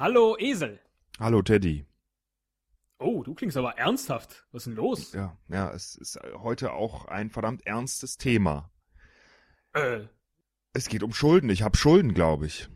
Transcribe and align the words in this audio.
Hallo 0.00 0.34
Esel. 0.38 0.78
Hallo 1.18 1.42
Teddy. 1.42 1.84
Oh, 2.98 3.22
du 3.22 3.34
klingst 3.34 3.58
aber 3.58 3.76
ernsthaft. 3.76 4.46
Was 4.50 4.62
ist 4.62 4.68
denn 4.68 4.76
los? 4.76 5.12
Ja, 5.12 5.36
ja, 5.48 5.70
es 5.72 5.94
ist 5.94 6.18
heute 6.38 6.72
auch 6.72 7.04
ein 7.04 7.28
verdammt 7.28 7.66
ernstes 7.66 8.16
Thema. 8.16 8.70
Äh, 9.74 10.06
Es 10.72 10.88
geht 10.88 11.02
um 11.02 11.12
Schulden. 11.12 11.50
Ich 11.50 11.60
habe 11.62 11.76
Schulden, 11.76 12.14
glaube 12.14 12.46
ich. 12.46 12.70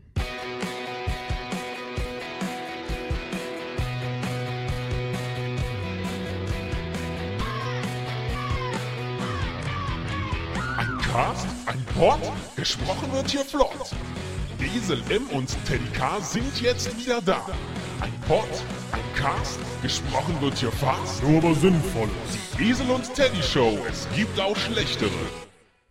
Ein 10.77 10.97
Cast, 11.11 11.47
ein 11.65 11.85
Pod, 11.95 12.19
gesprochen 12.55 13.11
wird 13.13 13.29
hier 13.29 13.45
flott. 13.45 13.91
Esel 14.63 15.01
M 15.09 15.27
und 15.29 15.55
Teddy 15.65 15.85
K 15.93 16.19
sind 16.21 16.61
jetzt 16.61 16.97
wieder 16.97 17.21
da. 17.21 17.45
Ein 17.99 18.13
Pod, 18.27 18.47
ein 18.91 19.15
Cast, 19.15 19.59
gesprochen 19.81 20.39
wird 20.41 20.57
hier 20.57 20.71
fast, 20.71 21.23
nur 21.23 21.37
aber 21.37 21.55
sinnvoll. 21.55 22.09
Die 22.57 22.69
Esel 22.69 22.89
und 22.89 23.13
Teddy 23.13 23.41
Show, 23.41 23.77
es 23.89 24.07
gibt 24.15 24.39
auch 24.39 24.55
schlechtere. 24.55 25.09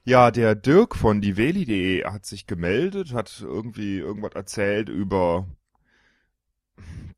Ja, 0.05 0.31
der 0.31 0.55
Dirk 0.55 0.97
von 0.97 1.21
diveli.de 1.21 2.05
hat 2.05 2.27
sich 2.27 2.47
gemeldet, 2.47 3.13
hat 3.13 3.41
irgendwie 3.41 3.99
irgendwas 3.99 4.35
erzählt 4.35 4.89
über 4.89 5.47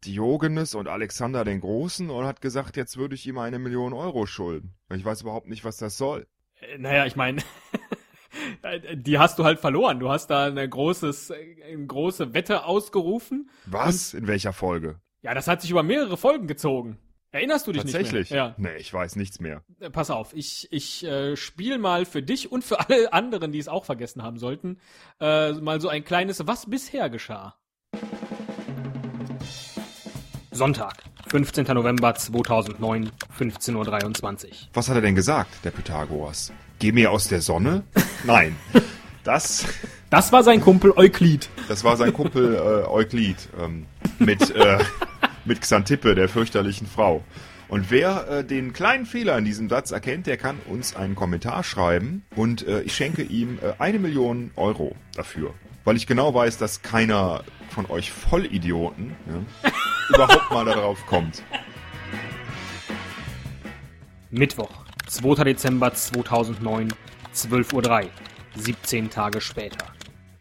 Diogenes 0.04 0.74
und 0.74 0.88
Alexander 0.88 1.44
den 1.44 1.60
Großen 1.60 2.10
und 2.10 2.24
hat 2.26 2.40
gesagt, 2.40 2.76
jetzt 2.76 2.96
würde 2.96 3.14
ich 3.14 3.26
ihm 3.26 3.38
eine 3.38 3.58
Million 3.58 3.92
Euro 3.92 4.26
schulden. 4.26 4.74
Ich 4.94 5.04
weiß 5.04 5.22
überhaupt 5.22 5.48
nicht, 5.48 5.64
was 5.64 5.78
das 5.78 5.98
soll. 5.98 6.26
äh, 6.60 6.78
naja, 6.78 7.06
ich 7.06 7.16
meine, 7.16 7.42
die 8.94 9.18
hast 9.18 9.38
du 9.38 9.44
halt 9.44 9.60
verloren. 9.60 10.00
Du 10.00 10.08
hast 10.08 10.28
da 10.28 10.46
eine, 10.46 10.68
großes, 10.68 11.30
eine 11.30 11.86
große 11.86 12.34
Wette 12.34 12.64
ausgerufen. 12.64 13.50
Was? 13.66 14.14
In 14.14 14.26
welcher 14.26 14.52
Folge? 14.52 15.00
Ja, 15.22 15.34
das 15.34 15.48
hat 15.48 15.62
sich 15.62 15.70
über 15.70 15.82
mehrere 15.82 16.16
Folgen 16.16 16.46
gezogen. 16.46 16.98
Erinnerst 17.32 17.66
du 17.66 17.72
dich 17.72 17.82
Tatsächlich? 17.82 18.30
nicht 18.30 18.30
mehr? 18.30 18.38
Ja. 18.38 18.54
Nee, 18.56 18.76
ich 18.78 18.92
weiß 18.94 19.16
nichts 19.16 19.40
mehr. 19.40 19.62
Äh, 19.80 19.90
Pass 19.90 20.10
auf, 20.10 20.32
ich, 20.34 20.68
ich 20.70 21.04
äh, 21.04 21.36
spiele 21.36 21.78
mal 21.78 22.06
für 22.06 22.22
dich 22.22 22.50
und 22.50 22.64
für 22.64 22.80
alle 22.80 23.12
anderen, 23.12 23.52
die 23.52 23.58
es 23.58 23.68
auch 23.68 23.84
vergessen 23.84 24.22
haben 24.22 24.38
sollten, 24.38 24.78
äh, 25.20 25.52
mal 25.52 25.80
so 25.80 25.88
ein 25.88 26.04
kleines 26.04 26.46
Was 26.46 26.70
bisher 26.70 27.10
geschah. 27.10 27.56
Sonntag, 30.50 31.02
15. 31.28 31.64
November 31.74 32.14
2009, 32.14 33.10
15.23 33.38 34.44
Uhr. 34.46 34.50
Was 34.74 34.88
hat 34.88 34.94
er 34.96 35.00
denn 35.02 35.14
gesagt, 35.14 35.64
der 35.64 35.70
Pythagoras? 35.70 36.52
Geh 36.78 36.92
mir 36.92 37.10
aus 37.10 37.28
der 37.28 37.40
Sonne? 37.40 37.82
Nein. 38.24 38.56
Das, 39.24 39.66
Das 40.08 40.30
war 40.30 40.44
sein 40.44 40.60
Kumpel 40.60 40.92
Euklid. 40.96 41.48
das 41.68 41.82
war 41.82 41.96
sein 41.96 42.12
Kumpel 42.12 42.54
äh, 42.54 42.88
Euklid 42.88 43.36
ähm, 43.60 43.86
mit, 44.20 44.54
äh, 44.54 44.78
mit 45.44 45.60
Xantippe, 45.60 46.14
der 46.14 46.28
fürchterlichen 46.28 46.86
Frau. 46.86 47.24
Und 47.68 47.90
wer 47.90 48.28
äh, 48.28 48.44
den 48.44 48.72
kleinen 48.72 49.06
Fehler 49.06 49.36
in 49.36 49.44
diesem 49.44 49.68
Satz 49.68 49.90
erkennt, 49.90 50.28
der 50.28 50.36
kann 50.36 50.58
uns 50.68 50.94
einen 50.94 51.16
Kommentar 51.16 51.64
schreiben 51.64 52.24
und 52.36 52.64
äh, 52.68 52.82
ich 52.82 52.94
schenke 52.94 53.22
ihm 53.22 53.58
äh, 53.60 53.72
eine 53.82 53.98
Million 53.98 54.52
Euro 54.54 54.94
dafür. 55.16 55.52
Weil 55.84 55.96
ich 55.96 56.06
genau 56.06 56.32
weiß, 56.32 56.58
dass 56.58 56.82
keiner 56.82 57.42
von 57.70 57.86
euch 57.86 58.12
Vollidioten 58.12 59.16
ja, 59.26 59.70
überhaupt 60.08 60.50
mal 60.50 60.64
darauf 60.64 61.04
kommt. 61.06 61.42
Mittwoch, 64.30 64.84
2. 65.06 65.44
Dezember 65.44 65.94
2009, 65.94 66.92
12.03 67.34 68.04
Uhr. 68.04 68.10
17 68.56 69.10
Tage 69.10 69.40
später. 69.40 69.86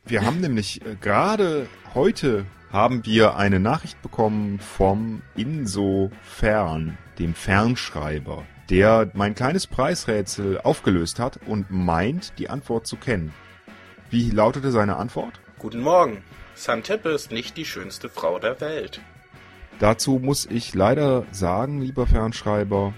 Wir 0.05 0.25
haben 0.25 0.39
nämlich 0.39 0.85
äh, 0.85 0.95
gerade 0.99 1.67
heute 1.93 2.45
haben 2.71 3.05
wir 3.05 3.35
eine 3.37 3.59
Nachricht 3.59 4.01
bekommen 4.01 4.59
vom 4.59 5.21
Insofern, 5.35 6.97
dem 7.19 7.33
Fernschreiber, 7.33 8.43
der 8.69 9.11
mein 9.13 9.35
kleines 9.35 9.67
Preisrätsel 9.67 10.59
aufgelöst 10.61 11.19
hat 11.19 11.39
und 11.45 11.71
meint, 11.71 12.33
die 12.37 12.49
Antwort 12.49 12.87
zu 12.87 12.97
kennen. 12.97 13.33
Wie 14.09 14.29
lautete 14.29 14.71
seine 14.71 14.97
Antwort? 14.97 15.39
Guten 15.57 15.81
Morgen. 15.81 16.23
Xantippe 16.55 17.09
ist 17.09 17.31
nicht 17.31 17.57
die 17.57 17.65
schönste 17.65 18.09
Frau 18.09 18.39
der 18.39 18.59
Welt. 18.61 19.01
Dazu 19.79 20.19
muss 20.23 20.45
ich 20.45 20.73
leider 20.73 21.25
sagen, 21.31 21.81
lieber 21.81 22.07
Fernschreiber, 22.07 22.93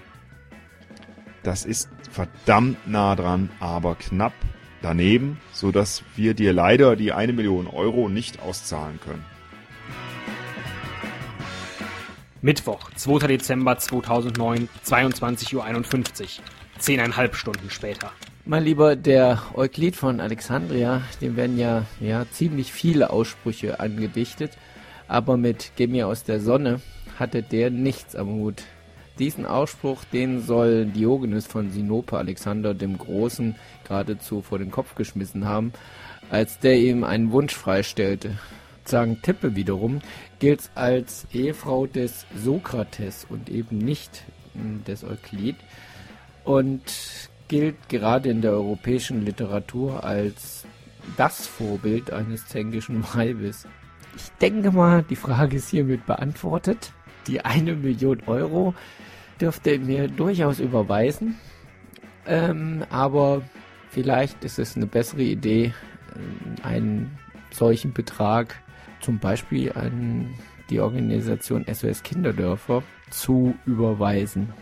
das 1.42 1.64
ist 1.64 1.88
verdammt 2.10 2.86
nah 2.86 3.16
dran, 3.16 3.50
aber 3.58 3.96
knapp 3.96 4.32
daneben, 4.80 5.40
so 5.52 5.72
dass 5.72 6.04
wir 6.14 6.34
dir 6.34 6.52
leider 6.52 6.94
die 6.94 7.12
eine 7.12 7.32
Million 7.32 7.66
Euro 7.66 8.08
nicht 8.08 8.40
auszahlen 8.40 9.00
können. 9.00 9.24
Mittwoch, 12.40 12.90
2. 12.94 13.26
Dezember 13.26 13.78
2009, 13.78 14.68
22.51 14.86 15.54
Uhr. 15.56 16.44
Zehneinhalb 16.78 17.34
Stunden 17.34 17.70
später. 17.70 18.12
Mein 18.44 18.62
Lieber, 18.62 18.94
der 18.94 19.42
Euklid 19.54 19.96
von 19.96 20.20
Alexandria, 20.20 21.02
dem 21.20 21.36
werden 21.36 21.58
ja, 21.58 21.84
ja 21.98 22.24
ziemlich 22.30 22.72
viele 22.72 23.10
Aussprüche 23.10 23.80
angedichtet, 23.80 24.52
aber 25.08 25.36
mit 25.36 25.72
Geh 25.76 25.86
mir 25.86 26.06
aus 26.06 26.22
der 26.22 26.40
Sonne 26.40 26.80
hatte 27.18 27.42
der 27.42 27.70
nichts 27.70 28.14
am 28.14 28.28
Hut. 28.28 28.62
Diesen 29.18 29.46
Ausspruch, 29.46 30.04
den 30.04 30.40
soll 30.40 30.86
Diogenes 30.86 31.46
von 31.46 31.70
Sinope 31.70 32.16
Alexander 32.16 32.72
dem 32.74 32.96
Großen 32.96 33.56
geradezu 33.82 34.42
vor 34.42 34.60
den 34.60 34.70
Kopf 34.70 34.94
geschmissen 34.94 35.44
haben, 35.46 35.72
als 36.30 36.60
der 36.60 36.78
ihm 36.78 37.02
einen 37.02 37.32
Wunsch 37.32 37.54
freistellte. 37.54 38.38
Sagen 38.84 39.20
Tippe 39.20 39.56
wiederum 39.56 40.00
gilt 40.38 40.70
als 40.76 41.26
Ehefrau 41.32 41.86
des 41.86 42.26
Sokrates 42.36 43.26
und 43.28 43.50
eben 43.50 43.78
nicht 43.78 44.24
mm, 44.54 44.84
des 44.86 45.02
Euklid 45.02 45.56
und 46.44 46.82
gilt 47.48 47.88
gerade 47.88 48.30
in 48.30 48.40
der 48.40 48.52
europäischen 48.52 49.24
Literatur 49.24 50.04
als 50.04 50.64
das 51.16 51.46
Vorbild 51.46 52.12
eines 52.12 52.46
zänkischen 52.46 53.02
Weibes. 53.14 53.66
Ich 54.18 54.32
denke 54.40 54.72
mal, 54.72 55.04
die 55.04 55.14
Frage 55.14 55.56
ist 55.56 55.68
hiermit 55.68 56.04
beantwortet. 56.04 56.92
Die 57.28 57.44
eine 57.44 57.74
Million 57.74 58.20
Euro 58.26 58.74
dürfte 59.40 59.70
er 59.70 59.78
mir 59.78 60.08
durchaus 60.08 60.58
überweisen. 60.58 61.38
Ähm, 62.26 62.84
aber 62.90 63.42
vielleicht 63.90 64.42
ist 64.42 64.58
es 64.58 64.74
eine 64.74 64.86
bessere 64.86 65.22
Idee, 65.22 65.72
ähm, 66.16 66.56
einen 66.64 67.18
solchen 67.52 67.92
Betrag 67.92 68.56
zum 69.00 69.20
Beispiel 69.20 69.72
an 69.72 70.34
die 70.68 70.80
Organisation 70.80 71.64
SOS 71.72 72.02
Kinderdörfer 72.02 72.82
zu 73.10 73.54
überweisen. 73.66 74.52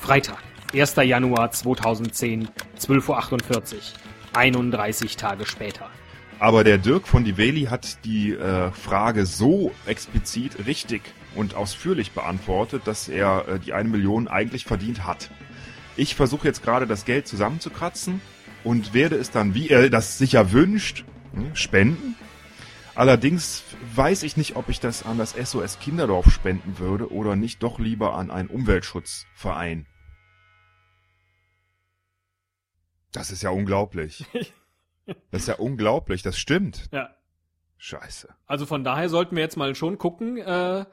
Freitag, 0.00 0.42
1. 0.74 0.96
Januar 0.96 1.52
2010, 1.52 2.48
12.48 2.76 3.74
Uhr. 3.74 3.80
31 4.32 5.16
Tage 5.16 5.46
später. 5.46 5.88
Aber 6.40 6.64
der 6.64 6.78
Dirk 6.78 7.06
von 7.06 7.22
Diveli 7.22 7.64
hat 7.64 8.02
die 8.06 8.32
äh, 8.32 8.70
Frage 8.72 9.26
so 9.26 9.72
explizit 9.84 10.66
richtig 10.66 11.02
und 11.34 11.54
ausführlich 11.54 12.12
beantwortet, 12.12 12.86
dass 12.86 13.10
er 13.10 13.46
äh, 13.46 13.58
die 13.58 13.74
eine 13.74 13.90
Million 13.90 14.26
eigentlich 14.26 14.64
verdient 14.64 15.04
hat. 15.04 15.30
Ich 15.98 16.14
versuche 16.14 16.48
jetzt 16.48 16.62
gerade 16.62 16.86
das 16.86 17.04
Geld 17.04 17.28
zusammenzukratzen 17.28 18.22
und 18.64 18.94
werde 18.94 19.16
es 19.16 19.30
dann, 19.30 19.54
wie 19.54 19.68
er 19.68 19.90
das 19.90 20.16
sicher 20.16 20.50
wünscht, 20.50 21.04
hm, 21.34 21.54
spenden. 21.54 22.16
Allerdings 22.94 23.62
weiß 23.94 24.22
ich 24.22 24.38
nicht, 24.38 24.56
ob 24.56 24.70
ich 24.70 24.80
das 24.80 25.04
an 25.04 25.18
das 25.18 25.32
SOS 25.32 25.78
Kinderdorf 25.78 26.30
spenden 26.32 26.78
würde 26.78 27.12
oder 27.12 27.36
nicht 27.36 27.62
doch 27.62 27.78
lieber 27.78 28.14
an 28.14 28.30
einen 28.30 28.48
Umweltschutzverein. 28.48 29.84
Das 33.12 33.30
ist 33.30 33.42
ja 33.42 33.50
unglaublich. 33.50 34.24
Das 35.30 35.42
ist 35.42 35.48
ja 35.48 35.56
unglaublich, 35.56 36.22
das 36.22 36.38
stimmt. 36.38 36.88
Ja. 36.92 37.14
Scheiße. 37.78 38.28
Also 38.46 38.66
von 38.66 38.84
daher 38.84 39.08
sollten 39.08 39.36
wir 39.36 39.42
jetzt 39.42 39.56
mal 39.56 39.74
schon 39.74 39.96
gucken, 39.96 40.36
äh, 40.36 40.84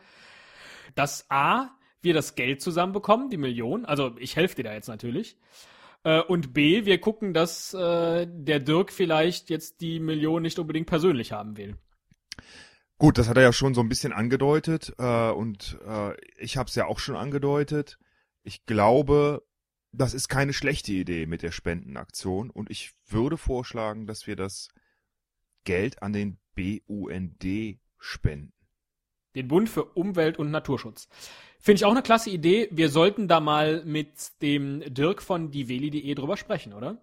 dass 0.96 1.26
A, 1.30 1.70
wir 2.02 2.14
das 2.14 2.36
Geld 2.36 2.62
zusammenbekommen, 2.62 3.30
die 3.30 3.38
Million. 3.38 3.86
Also 3.86 4.16
ich 4.20 4.36
helfe 4.36 4.56
dir 4.56 4.64
da 4.64 4.74
jetzt 4.74 4.88
natürlich. 4.88 5.38
Äh, 6.04 6.22
und 6.22 6.54
B, 6.54 6.86
wir 6.86 7.02
gucken, 7.02 7.34
dass 7.34 7.74
äh, 7.74 8.26
der 8.30 8.60
Dirk 8.62 8.92
vielleicht 8.92 9.50
jetzt 9.50 9.82
die 9.82 10.00
Million 10.00 10.42
nicht 10.42 10.60
unbedingt 10.60 10.88
persönlich 10.88 11.34
haben 11.34 11.58
will. 11.58 11.76
Gut, 12.98 13.18
das 13.18 13.28
hat 13.28 13.38
er 13.38 13.44
ja 13.44 13.54
schon 13.54 13.74
so 13.76 13.82
ein 13.82 13.90
bisschen 13.90 14.14
angedeutet 14.14 14.94
äh, 14.98 15.30
und 15.30 15.78
äh, 15.86 16.16
ich 16.38 16.58
habe 16.58 16.68
es 16.70 16.76
ja 16.76 16.86
auch 16.86 17.00
schon 17.00 17.16
angedeutet. 17.16 18.00
Ich 18.44 18.66
glaube, 18.66 19.44
das 19.92 20.14
ist 20.14 20.28
keine 20.28 20.54
schlechte 20.54 20.92
Idee 20.92 21.26
mit 21.26 21.42
der 21.42 21.52
Spendenaktion 21.52 22.50
und 22.50 22.70
ich 22.70 22.94
würde 23.08 23.38
vorschlagen, 23.38 24.08
dass 24.08 24.28
wir 24.28 24.36
das 24.36 24.70
Geld 25.64 26.02
an 26.02 26.14
den 26.14 26.38
BUND 26.56 27.78
spenden. 27.98 28.54
Den 29.36 29.48
Bund 29.48 29.70
für 29.70 29.86
Umwelt 29.86 30.40
und 30.40 30.50
Naturschutz. 30.50 31.08
Finde 31.60 31.78
ich 31.78 31.86
auch 31.86 31.92
eine 31.92 32.02
klasse 32.02 32.30
Idee. 32.30 32.70
Wir 32.72 32.90
sollten 32.90 33.28
da 33.28 33.40
mal 33.40 33.84
mit 33.86 34.42
dem 34.42 34.82
Dirk 34.94 35.22
von 35.22 35.52
diveli.de 35.52 36.16
drüber 36.16 36.38
sprechen, 36.38 36.74
oder? 36.74 37.02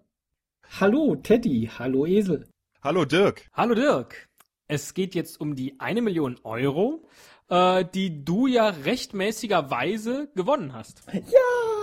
Hallo 0.79 1.15
Teddy, 1.15 1.69
hallo 1.77 2.05
Esel. 2.05 2.49
Hallo 2.81 3.05
Dirk. 3.05 3.47
Hallo 3.53 3.75
Dirk. 3.75 4.27
Es 4.67 4.93
geht 4.93 5.15
jetzt 5.15 5.39
um 5.39 5.55
die 5.55 5.79
eine 5.79 6.01
Million 6.01 6.39
Euro, 6.43 7.07
äh, 7.49 7.85
die 7.93 8.25
du 8.25 8.47
ja 8.47 8.69
rechtmäßigerweise 8.69 10.29
gewonnen 10.35 10.73
hast. 10.73 11.03
Ja! 11.13 11.74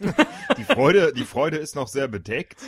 Die 0.56 0.64
Freude, 0.64 1.12
die 1.12 1.24
Freude 1.24 1.56
ist 1.56 1.74
noch 1.74 1.88
sehr 1.88 2.06
bedeckt 2.06 2.60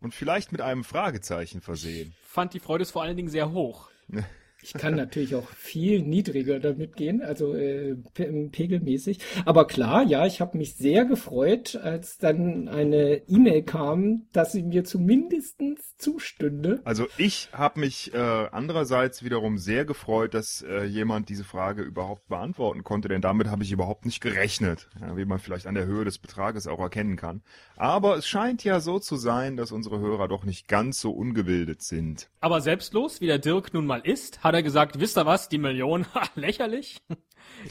und 0.00 0.14
vielleicht 0.14 0.52
mit 0.52 0.60
einem 0.60 0.84
Fragezeichen 0.84 1.62
versehen. 1.62 2.14
Fand 2.22 2.52
die 2.52 2.60
Freude 2.60 2.82
ist 2.82 2.90
vor 2.90 3.02
allen 3.02 3.16
Dingen 3.16 3.30
sehr 3.30 3.50
hoch. 3.50 3.88
Ich 4.62 4.72
kann 4.72 4.96
natürlich 4.96 5.34
auch 5.36 5.48
viel 5.50 6.02
niedriger 6.02 6.58
damit 6.58 6.96
gehen, 6.96 7.22
also 7.22 7.54
äh, 7.54 7.94
pe- 8.14 8.48
pegelmäßig. 8.50 9.18
Aber 9.44 9.66
klar, 9.66 10.02
ja, 10.04 10.26
ich 10.26 10.40
habe 10.40 10.58
mich 10.58 10.74
sehr 10.74 11.04
gefreut, 11.04 11.76
als 11.76 12.18
dann 12.18 12.66
eine 12.68 13.22
E-Mail 13.28 13.62
kam, 13.62 14.26
dass 14.32 14.52
sie 14.52 14.64
mir 14.64 14.82
zumindestens 14.84 15.96
zustünde. 15.98 16.80
Also 16.84 17.06
ich 17.16 17.50
habe 17.52 17.80
mich 17.80 18.12
äh, 18.12 18.16
andererseits 18.18 19.22
wiederum 19.22 19.58
sehr 19.58 19.84
gefreut, 19.84 20.34
dass 20.34 20.62
äh, 20.62 20.84
jemand 20.84 21.28
diese 21.28 21.44
Frage 21.44 21.82
überhaupt 21.82 22.26
beantworten 22.28 22.82
konnte, 22.82 23.08
denn 23.08 23.20
damit 23.20 23.48
habe 23.48 23.62
ich 23.62 23.70
überhaupt 23.70 24.04
nicht 24.04 24.20
gerechnet, 24.20 24.88
ja, 25.00 25.16
wie 25.16 25.24
man 25.26 25.38
vielleicht 25.38 25.66
an 25.66 25.74
der 25.74 25.86
Höhe 25.86 26.04
des 26.04 26.18
Betrages 26.18 26.66
auch 26.66 26.80
erkennen 26.80 27.16
kann. 27.16 27.42
Aber 27.76 28.16
es 28.16 28.26
scheint 28.26 28.64
ja 28.64 28.80
so 28.80 28.98
zu 28.98 29.16
sein, 29.16 29.56
dass 29.56 29.70
unsere 29.70 30.00
Hörer 30.00 30.26
doch 30.28 30.44
nicht 30.44 30.66
ganz 30.66 31.00
so 31.00 31.12
ungebildet 31.12 31.82
sind. 31.82 32.30
Aber 32.40 32.60
selbstlos, 32.60 33.20
wie 33.20 33.26
der 33.26 33.38
Dirk 33.38 33.72
nun 33.74 33.86
mal 33.86 34.00
ist, 34.00 34.44
hat 34.46 34.54
er 34.54 34.62
gesagt, 34.62 35.00
wisst 35.00 35.18
ihr 35.18 35.26
was, 35.26 35.48
die 35.48 35.58
Million, 35.58 36.06
lächerlich, 36.34 36.98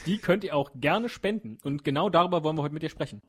die 0.06 0.18
könnt 0.18 0.44
ihr 0.44 0.56
auch 0.56 0.72
gerne 0.76 1.10
spenden. 1.10 1.58
Und 1.64 1.84
genau 1.84 2.10
darüber 2.10 2.44
wollen 2.44 2.58
wir 2.58 2.64
heute 2.64 2.74
mit 2.74 2.84
dir 2.84 2.90
sprechen. 2.90 3.22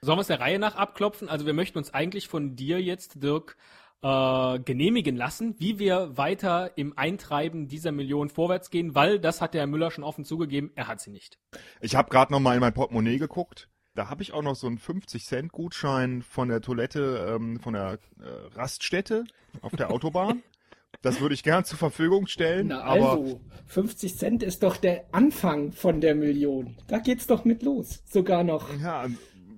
Sollen 0.00 0.18
wir 0.18 0.22
es 0.22 0.28
der 0.28 0.40
Reihe 0.40 0.58
nach 0.58 0.76
abklopfen? 0.76 1.28
Also 1.28 1.46
wir 1.46 1.54
möchten 1.54 1.78
uns 1.78 1.92
eigentlich 1.92 2.28
von 2.28 2.56
dir 2.56 2.80
jetzt, 2.82 3.22
Dirk, 3.22 3.56
äh, 4.02 4.58
genehmigen 4.58 5.16
lassen, 5.16 5.54
wie 5.58 5.78
wir 5.78 6.16
weiter 6.16 6.76
im 6.76 6.96
Eintreiben 6.98 7.68
dieser 7.68 7.90
Million 7.90 8.28
vorwärts 8.28 8.70
gehen, 8.70 8.94
weil 8.94 9.18
das 9.18 9.40
hat 9.40 9.54
der 9.54 9.62
Herr 9.62 9.66
Müller 9.66 9.90
schon 9.90 10.04
offen 10.04 10.24
zugegeben, 10.24 10.72
er 10.74 10.88
hat 10.88 11.00
sie 11.00 11.10
nicht. 11.10 11.38
Ich 11.80 11.96
habe 11.96 12.10
gerade 12.10 12.32
noch 12.32 12.40
mal 12.40 12.54
in 12.54 12.60
mein 12.60 12.74
Portemonnaie 12.74 13.18
geguckt. 13.18 13.68
Da 13.94 14.10
habe 14.10 14.22
ich 14.22 14.32
auch 14.32 14.42
noch 14.42 14.56
so 14.56 14.66
einen 14.66 14.78
50-Cent-Gutschein 14.78 16.22
von 16.22 16.48
der 16.48 16.60
Toilette, 16.60 17.34
ähm, 17.34 17.60
von 17.60 17.74
der 17.74 17.98
äh, 18.20 18.56
Raststätte 18.56 19.24
auf 19.62 19.72
der 19.76 19.90
Autobahn. 19.90 20.42
Das 21.02 21.20
würde 21.20 21.34
ich 21.34 21.42
gern 21.42 21.64
zur 21.64 21.78
Verfügung 21.78 22.26
stellen. 22.26 22.68
Na 22.68 22.80
also, 22.82 23.40
50 23.66 24.16
Cent 24.16 24.42
ist 24.42 24.62
doch 24.62 24.76
der 24.76 25.04
Anfang 25.12 25.72
von 25.72 26.00
der 26.00 26.14
Million. 26.14 26.76
Da 26.88 26.98
geht's 26.98 27.26
doch 27.26 27.44
mit 27.44 27.62
los. 27.62 28.02
Sogar 28.06 28.44
noch. 28.44 28.68
ja, 28.80 29.06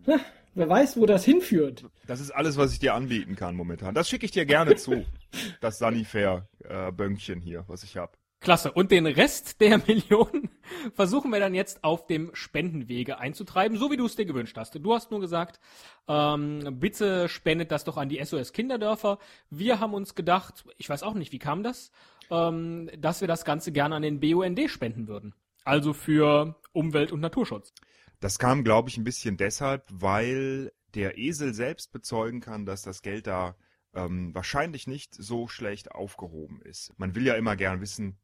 Na, 0.07 0.19
wer 0.55 0.69
weiß, 0.69 0.97
wo 0.97 1.07
das 1.07 1.25
hinführt. 1.25 1.85
das 2.07 2.21
ist 2.21 2.31
alles, 2.31 2.57
was 2.57 2.73
ich 2.73 2.79
dir 2.79 2.95
anbieten 2.95 3.37
kann 3.37 3.55
momentan. 3.57 3.95
Das 3.95 4.09
schicke 4.09 4.25
ich 4.27 4.33
dir 4.33 4.47
gerne 4.47 4.77
zu. 4.77 5.05
Das 5.61 5.79
Sanifair-Bönkchen 5.79 7.41
hier, 7.43 7.65
was 7.69 7.83
ich 7.83 7.97
habe. 7.99 8.13
Klasse. 8.47 8.71
Und 8.71 8.93
den 8.93 9.09
Rest 9.09 9.61
der 9.61 9.79
Million 9.89 10.49
versuchen 10.95 11.33
wir 11.33 11.41
dann 11.41 11.53
jetzt 11.53 11.83
auf 11.83 12.07
dem 12.07 12.31
Spendenwege 12.33 13.19
einzutreiben, 13.19 13.77
so 13.77 13.91
wie 13.91 13.97
du 13.97 14.07
es 14.07 14.15
dir 14.15 14.25
gewünscht 14.25 14.57
hast. 14.57 14.73
Du 14.77 14.95
hast 14.95 15.11
nur 15.11 15.19
gesagt, 15.19 15.59
ähm, 16.07 16.79
bitte 16.79 17.29
spendet 17.29 17.73
das 17.73 17.83
doch 17.83 17.97
an 17.97 18.09
die 18.09 18.25
SOS 18.25 18.53
Kinderdörfer. 18.53 19.19
Wir 19.51 19.81
haben 19.81 19.95
uns 19.95 20.15
gedacht, 20.15 20.65
ich 20.79 20.89
weiß 20.89 21.03
auch 21.03 21.15
nicht, 21.15 21.33
wie 21.33 21.41
kam 21.41 21.65
das, 21.65 21.91
ähm, 22.31 22.89
dass 22.97 23.21
wir 23.21 23.27
das 23.27 23.45
Ganze 23.45 23.73
gerne 23.73 23.97
an 23.97 24.03
den 24.03 24.21
BUND 24.21 24.71
spenden 24.71 25.09
würden. 25.09 25.35
Also 25.65 25.93
für 25.93 26.55
Umwelt- 26.73 27.11
und 27.11 27.19
Naturschutz. 27.19 27.75
Das 28.21 28.39
kam, 28.39 28.63
glaube 28.63 28.91
ich, 28.91 28.97
ein 28.97 29.03
bisschen 29.03 29.37
deshalb, 29.37 29.83
weil 29.91 30.71
der 30.95 31.19
Esel 31.19 31.53
selbst 31.53 31.91
bezeugen 31.91 32.41
kann, 32.41 32.65
dass 32.65 32.83
das 32.83 33.03
Geld 33.03 33.27
da 33.27 33.57
ähm, 33.93 34.33
wahrscheinlich 34.37 34.87
nicht 34.87 35.15
so 35.15 35.49
schlecht 35.49 35.91
aufgehoben 35.91 36.63
ist. 36.63 36.97
Man 36.97 37.17
will 37.17 37.27
ja 37.27 37.35
immer 37.35 37.57
gern 37.57 37.81
wissen, 37.81 38.17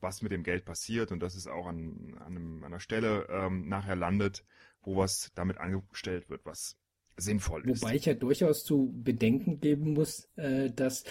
was 0.00 0.22
mit 0.22 0.32
dem 0.32 0.42
Geld 0.42 0.64
passiert 0.64 1.12
und 1.12 1.20
dass 1.20 1.34
es 1.34 1.46
auch 1.46 1.66
an, 1.66 2.16
an, 2.20 2.36
einem, 2.36 2.58
an 2.58 2.72
einer 2.72 2.80
Stelle 2.80 3.26
ähm, 3.30 3.68
nachher 3.68 3.96
landet, 3.96 4.44
wo 4.82 4.96
was 4.96 5.32
damit 5.34 5.58
angestellt 5.58 6.28
wird, 6.28 6.44
was 6.44 6.76
sinnvoll 7.16 7.68
ist. 7.68 7.82
Wobei 7.82 7.94
ich 7.94 8.04
ja 8.04 8.14
durchaus 8.14 8.64
zu 8.64 8.92
bedenken 8.94 9.60
geben 9.60 9.94
muss, 9.94 10.28
äh, 10.36 10.70
dass 10.70 11.04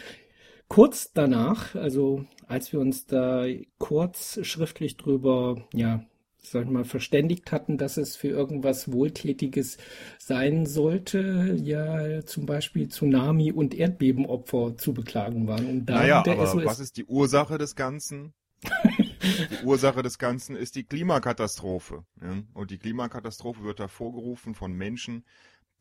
kurz 0.67 1.11
danach, 1.13 1.75
also 1.75 2.25
als 2.47 2.71
wir 2.71 2.79
uns 2.79 3.05
da 3.05 3.45
kurz 3.77 4.39
schriftlich 4.43 4.97
drüber, 4.97 5.67
ja, 5.73 6.05
sag 6.37 6.65
ich 6.65 6.71
mal, 6.71 6.85
verständigt 6.85 7.51
hatten, 7.51 7.77
dass 7.77 7.97
es 7.97 8.15
für 8.15 8.27
irgendwas 8.27 8.91
Wohltätiges 8.91 9.77
sein 10.19 10.65
sollte, 10.65 11.55
ja 11.59 12.23
zum 12.25 12.45
Beispiel 12.45 12.87
Tsunami- 12.87 13.53
und 13.53 13.73
Erdbebenopfer 13.73 14.77
zu 14.77 14.93
beklagen 14.93 15.47
waren. 15.47 15.65
Und 15.65 15.85
da 15.87 15.95
Naja, 15.95 16.19
aber 16.19 16.65
was 16.65 16.79
ist 16.79 16.97
die 16.97 17.05
Ursache 17.05 17.57
des 17.57 17.75
Ganzen? 17.75 18.33
Die 18.69 19.65
Ursache 19.65 20.01
des 20.01 20.19
Ganzen 20.19 20.55
ist 20.55 20.75
die 20.75 20.83
Klimakatastrophe. 20.83 22.05
Ja? 22.21 22.43
Und 22.53 22.71
die 22.71 22.77
Klimakatastrophe 22.77 23.63
wird 23.63 23.79
hervorgerufen 23.79 24.55
von 24.55 24.73
Menschen, 24.73 25.25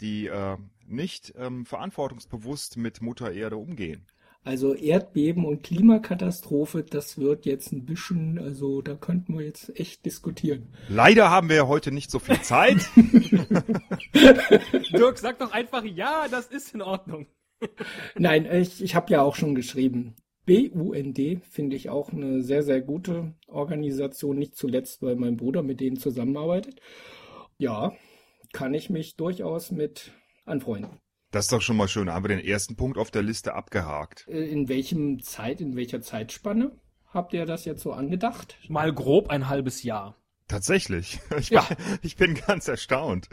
die 0.00 0.26
äh, 0.26 0.56
nicht 0.86 1.34
ähm, 1.36 1.66
verantwortungsbewusst 1.66 2.76
mit 2.76 3.00
Mutter 3.00 3.32
Erde 3.32 3.56
umgehen. 3.56 4.06
Also 4.46 4.74
Erdbeben 4.74 5.46
und 5.46 5.62
Klimakatastrophe, 5.62 6.82
das 6.84 7.16
wird 7.16 7.46
jetzt 7.46 7.72
ein 7.72 7.86
bisschen, 7.86 8.38
also 8.38 8.82
da 8.82 8.94
könnten 8.94 9.38
wir 9.38 9.44
jetzt 9.46 9.74
echt 9.80 10.04
diskutieren. 10.04 10.68
Leider 10.88 11.30
haben 11.30 11.48
wir 11.48 11.56
ja 11.56 11.66
heute 11.66 11.90
nicht 11.92 12.10
so 12.10 12.18
viel 12.18 12.42
Zeit. 12.42 12.86
Dirk, 14.92 15.18
sag 15.18 15.38
doch 15.38 15.50
einfach, 15.52 15.82
ja, 15.84 16.26
das 16.30 16.48
ist 16.48 16.74
in 16.74 16.82
Ordnung. 16.82 17.26
Nein, 18.16 18.46
ich, 18.52 18.82
ich 18.82 18.94
habe 18.94 19.10
ja 19.10 19.22
auch 19.22 19.34
schon 19.34 19.54
geschrieben. 19.54 20.14
BUND 20.46 21.18
finde 21.48 21.76
ich 21.76 21.88
auch 21.88 22.12
eine 22.12 22.42
sehr, 22.42 22.62
sehr 22.62 22.80
gute 22.82 23.34
Organisation, 23.46 24.38
nicht 24.38 24.56
zuletzt, 24.56 25.02
weil 25.02 25.16
mein 25.16 25.36
Bruder 25.36 25.62
mit 25.62 25.80
denen 25.80 25.96
zusammenarbeitet. 25.96 26.80
Ja, 27.56 27.92
kann 28.52 28.74
ich 28.74 28.90
mich 28.90 29.16
durchaus 29.16 29.70
mit 29.70 30.12
anfreunden. 30.44 30.98
Das 31.30 31.46
ist 31.46 31.52
doch 31.52 31.62
schon 31.62 31.76
mal 31.76 31.88
schön. 31.88 32.06
Da 32.06 32.14
haben 32.14 32.24
wir 32.24 32.36
den 32.36 32.44
ersten 32.44 32.76
Punkt 32.76 32.98
auf 32.98 33.10
der 33.10 33.22
Liste 33.22 33.54
abgehakt. 33.54 34.26
Äh, 34.28 34.44
In 34.44 34.68
welchem 34.68 35.20
Zeit, 35.20 35.60
in 35.60 35.76
welcher 35.76 36.00
Zeitspanne 36.00 36.72
habt 37.06 37.32
ihr 37.32 37.46
das 37.46 37.64
jetzt 37.64 37.82
so 37.82 37.92
angedacht? 37.92 38.58
Mal 38.68 38.92
grob 38.92 39.30
ein 39.30 39.48
halbes 39.48 39.82
Jahr. 39.82 40.16
Tatsächlich. 40.48 41.20
Ich, 41.38 41.50
Ja. 41.50 41.68
war, 41.68 41.76
ich 42.02 42.16
bin 42.16 42.34
ganz 42.34 42.68
erstaunt. 42.68 43.28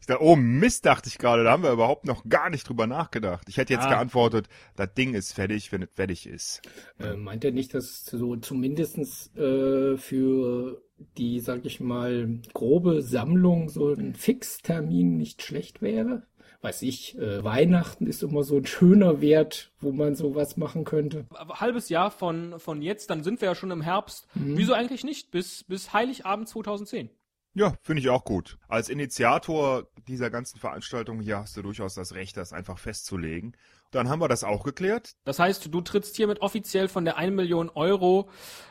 Ich 0.00 0.06
dachte, 0.06 0.22
oh 0.22 0.34
Mist, 0.36 0.86
dachte 0.86 1.08
ich 1.08 1.18
gerade, 1.18 1.44
da 1.44 1.52
haben 1.52 1.62
wir 1.62 1.70
überhaupt 1.72 2.04
noch 2.06 2.24
gar 2.28 2.50
nicht 2.50 2.68
drüber 2.68 2.86
nachgedacht. 2.86 3.48
Ich 3.48 3.56
hätte 3.58 3.72
jetzt 3.72 3.84
Ah. 3.86 3.90
geantwortet, 3.90 4.48
das 4.76 4.92
Ding 4.94 5.14
ist 5.14 5.32
fertig, 5.32 5.70
wenn 5.72 5.82
es 5.82 5.90
fertig 5.94 6.26
ist. 6.26 6.62
Äh, 6.98 7.14
meint 7.16 7.44
ihr 7.44 7.52
nicht, 7.52 7.74
dass 7.74 8.04
so 8.06 8.36
zumindestens 8.36 9.30
äh, 9.36 9.96
für 9.98 10.82
die, 11.18 11.40
sag 11.40 11.64
ich 11.64 11.80
mal, 11.80 12.40
grobe 12.54 13.02
Sammlung 13.02 13.68
so 13.68 13.92
ein 13.92 14.14
Fixtermin 14.14 15.16
nicht 15.16 15.42
schlecht 15.42 15.82
wäre? 15.82 16.22
Weiß 16.64 16.80
ich, 16.80 17.18
äh, 17.18 17.44
Weihnachten 17.44 18.06
ist 18.06 18.22
immer 18.22 18.42
so 18.42 18.56
ein 18.56 18.64
schöner 18.64 19.20
Wert, 19.20 19.70
wo 19.80 19.92
man 19.92 20.14
sowas 20.14 20.56
machen 20.56 20.84
könnte. 20.84 21.26
Aber 21.34 21.60
halbes 21.60 21.90
Jahr 21.90 22.10
von, 22.10 22.58
von 22.58 22.80
jetzt, 22.80 23.10
dann 23.10 23.22
sind 23.22 23.42
wir 23.42 23.48
ja 23.48 23.54
schon 23.54 23.70
im 23.70 23.82
Herbst. 23.82 24.26
Wieso 24.32 24.72
eigentlich 24.72 25.04
nicht? 25.04 25.30
Bis, 25.30 25.64
bis 25.64 25.92
Heiligabend 25.92 26.48
2010. 26.48 27.10
Ja, 27.52 27.74
finde 27.82 28.00
ich 28.00 28.08
auch 28.08 28.24
gut. 28.24 28.56
Als 28.66 28.88
Initiator 28.88 29.88
dieser 30.08 30.30
ganzen 30.30 30.58
Veranstaltung 30.58 31.20
hier 31.20 31.38
hast 31.38 31.56
du 31.56 31.62
durchaus 31.62 31.94
das 31.94 32.14
Recht, 32.14 32.36
das 32.36 32.52
einfach 32.52 32.78
festzulegen. 32.78 33.56
Dann 33.90 34.08
haben 34.08 34.20
wir 34.20 34.28
das 34.28 34.42
auch 34.42 34.64
geklärt. 34.64 35.14
Das 35.24 35.38
heißt, 35.38 35.72
du 35.72 35.80
trittst 35.80 36.16
hiermit 36.16 36.40
offiziell 36.40 36.88
von 36.88 37.04
der 37.04 37.16
1 37.16 37.32
Million 37.32 37.70
Euro 37.70 38.28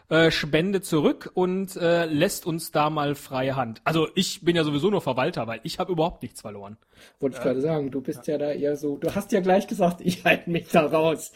äh, 0.09 0.31
Spende 0.31 0.81
zurück 0.81 1.31
und 1.33 1.77
äh, 1.77 2.05
lässt 2.05 2.45
uns 2.45 2.71
da 2.71 2.89
mal 2.89 3.15
freie 3.15 3.55
Hand. 3.55 3.81
Also 3.85 4.09
ich 4.15 4.41
bin 4.41 4.55
ja 4.55 4.65
sowieso 4.65 4.89
nur 4.89 5.01
Verwalter, 5.01 5.47
weil 5.47 5.61
ich 5.63 5.79
habe 5.79 5.93
überhaupt 5.93 6.23
nichts 6.23 6.41
verloren. 6.41 6.77
Wollte 7.19 7.37
ich 7.37 7.43
gerade 7.43 7.61
sagen, 7.61 7.89
du 7.89 8.01
bist 8.01 8.27
ja 8.27 8.37
da 8.37 8.51
eher 8.51 8.75
so, 8.75 8.97
du 8.97 9.15
hast 9.15 9.31
ja 9.31 9.39
gleich 9.39 9.67
gesagt, 9.67 10.01
ich 10.03 10.25
halte 10.25 10.49
mich 10.49 10.67
da 10.69 10.85
raus. 10.85 11.31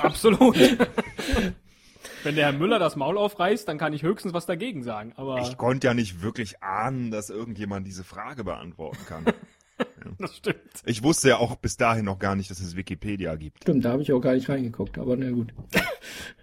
Absolut. 0.00 0.56
Wenn 2.24 2.34
der 2.36 2.46
Herr 2.46 2.52
Müller 2.52 2.78
das 2.78 2.96
Maul 2.96 3.18
aufreißt, 3.18 3.66
dann 3.68 3.78
kann 3.78 3.92
ich 3.92 4.02
höchstens 4.02 4.32
was 4.34 4.46
dagegen 4.46 4.82
sagen. 4.82 5.12
Aber 5.16 5.40
Ich 5.40 5.56
konnte 5.56 5.86
ja 5.88 5.94
nicht 5.94 6.22
wirklich 6.22 6.62
ahnen, 6.62 7.10
dass 7.10 7.30
irgendjemand 7.30 7.86
diese 7.86 8.04
Frage 8.04 8.44
beantworten 8.44 9.04
kann. 9.08 9.24
das 10.18 10.36
stimmt. 10.36 10.56
Ich 10.84 11.02
wusste 11.02 11.30
ja 11.30 11.38
auch 11.38 11.56
bis 11.56 11.76
dahin 11.76 12.04
noch 12.04 12.18
gar 12.18 12.36
nicht, 12.36 12.50
dass 12.50 12.60
es 12.60 12.76
Wikipedia 12.76 13.34
gibt. 13.36 13.62
Stimmt, 13.62 13.84
da 13.84 13.92
habe 13.92 14.02
ich 14.02 14.12
auch 14.12 14.20
gar 14.20 14.34
nicht 14.34 14.48
reingeguckt, 14.48 14.98
aber 14.98 15.16
na 15.16 15.30
gut. 15.30 15.52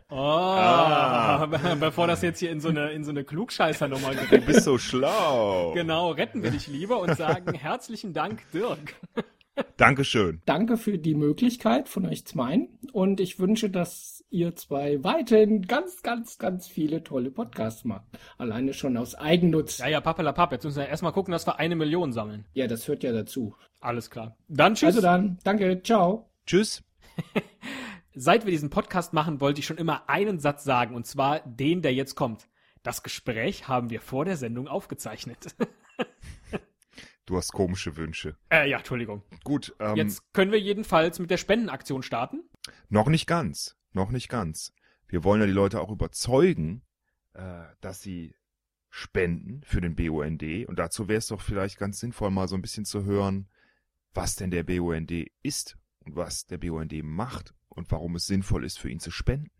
Oh, 0.10 0.16
Ah. 0.16 1.46
bevor 1.80 2.08
das 2.08 2.22
jetzt 2.24 2.40
hier 2.40 2.52
in 2.52 2.60
so 2.60 2.70
eine, 2.70 2.92
in 2.92 3.04
so 3.04 3.12
eine 3.12 3.24
Klugscheißernummer 3.24 4.12
Du 4.16 4.26
gerät. 4.28 4.46
bist 4.48 4.64
so 4.64 4.78
schlau. 4.78 5.72
Genau, 5.74 6.12
retten 6.12 6.42
wir 6.44 6.52
dich 6.52 6.68
lieber 6.68 7.00
und 7.00 7.16
sagen 7.16 7.54
herzlichen 7.54 8.14
Dank, 8.14 8.42
Dirk. 8.52 8.96
Dankeschön. 9.78 10.42
Danke 10.46 10.78
für 10.78 10.98
die 10.98 11.16
Möglichkeit 11.16 11.90
von 11.90 12.06
euch 12.06 12.26
zweien 12.26 12.70
und 12.92 13.20
ich 13.20 13.40
wünsche, 13.40 13.70
dass 13.70 14.19
ihr 14.30 14.56
zwei 14.56 15.04
weiterhin 15.04 15.64
ganz, 15.64 16.02
ganz, 16.04 16.38
ganz 16.38 16.68
viele 16.68 17.04
tolle 17.04 17.32
Podcasts 17.32 17.84
macht. 17.84 18.06
Alleine 18.38 18.74
schon 18.74 18.98
aus 18.98 19.16
Eigennutz. 19.16 19.80
Ja, 19.80 19.88
ja, 19.88 20.02
pappelapapp. 20.02 20.52
Jetzt 20.52 20.64
müssen 20.64 20.78
wir 20.78 20.88
erstmal 20.88 21.12
gucken, 21.14 21.32
dass 21.32 21.48
wir 21.48 21.60
eine 21.60 21.76
Million 21.76 22.14
sammeln. 22.14 22.46
Ja, 22.54 22.68
das 22.68 22.88
hört 22.88 23.04
ja 23.04 23.12
dazu. 23.12 23.56
Alles 23.80 24.10
klar. 24.10 24.38
Dann 24.48 24.76
tschüss. 24.76 24.88
Also 24.88 25.02
dann, 25.02 25.40
danke, 25.44 25.82
ciao. 25.84 26.30
Tschüss. 26.46 26.84
Seit 28.14 28.46
wir 28.46 28.52
diesen 28.52 28.70
Podcast 28.70 29.14
machen, 29.14 29.40
wollte 29.42 29.60
ich 29.60 29.66
schon 29.66 29.78
immer 29.78 30.10
einen 30.10 30.40
Satz 30.40 30.64
sagen, 30.64 30.96
und 30.96 31.06
zwar 31.06 31.40
den, 31.42 31.82
der 31.82 31.94
jetzt 31.94 32.16
kommt. 32.16 32.48
Das 32.84 33.04
Gespräch 33.04 33.68
haben 33.68 33.90
wir 33.90 34.02
vor 34.02 34.26
der 34.26 34.38
Sendung 34.38 34.68
aufgezeichnet. 34.68 35.56
Du 37.26 37.38
hast 37.38 37.52
komische 37.52 37.96
Wünsche. 37.96 38.38
äh, 38.52 38.68
ja, 38.68 38.80
Entschuldigung. 38.80 39.22
Gut, 39.44 39.76
ähm, 39.80 39.96
Jetzt 39.96 40.34
können 40.34 40.52
wir 40.52 40.60
jedenfalls 40.60 41.20
mit 41.20 41.30
der 41.30 41.38
Spendenaktion 41.38 42.02
starten. 42.02 42.42
noch 42.90 43.08
nicht 43.08 43.28
ganz. 43.28 43.78
Noch 43.94 44.12
nicht 44.12 44.30
ganz. 44.30 44.74
Wir 45.08 45.24
wollen 45.24 45.42
ja 45.42 45.48
die 45.48 45.54
Leute 45.54 45.82
auch 45.82 45.92
überzeugen, 45.92 46.84
äh, 47.34 47.64
dass 47.82 48.02
sie 48.02 48.36
spenden 48.90 49.62
für 49.64 49.82
den 49.82 49.96
BUND. 49.96 50.44
Und 50.68 50.80
dazu 50.80 51.08
wäre 51.08 51.20
es 51.20 51.28
doch 51.28 51.42
vielleicht 51.42 51.78
ganz 51.78 52.00
sinnvoll, 52.00 52.32
mal 52.32 52.48
so 52.48 52.56
ein 52.56 52.62
bisschen 52.62 52.86
zu 52.86 53.04
hören, 53.04 53.48
was 54.14 54.36
denn 54.36 54.52
der 54.52 54.64
BUND 54.64 55.12
ist 55.44 55.78
und 56.06 56.16
was 56.16 56.46
der 56.46 56.58
BUND 56.58 56.94
macht 57.04 57.54
und 57.70 57.92
warum 57.92 58.16
es 58.16 58.26
sinnvoll 58.26 58.66
ist, 58.66 58.80
für 58.80 58.90
ihn 58.90 59.00
zu 59.00 59.12
spenden. 59.12 59.52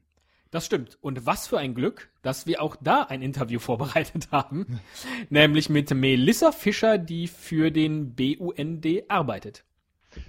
Das 0.52 0.66
stimmt. 0.66 0.98
Und 1.02 1.28
was 1.28 1.48
für 1.48 1.60
ein 1.60 1.76
Glück, 1.76 2.12
dass 2.24 2.48
wir 2.48 2.62
auch 2.62 2.76
da 2.76 3.04
ein 3.04 3.22
Interview 3.22 3.60
vorbereitet 3.60 4.32
haben. 4.32 4.80
nämlich 5.30 5.70
mit 5.70 5.94
Melissa 5.94 6.52
Fischer, 6.52 6.98
die 6.98 7.28
für 7.28 7.72
den 7.72 8.16
BUND 8.16 8.86
arbeitet. 9.10 9.64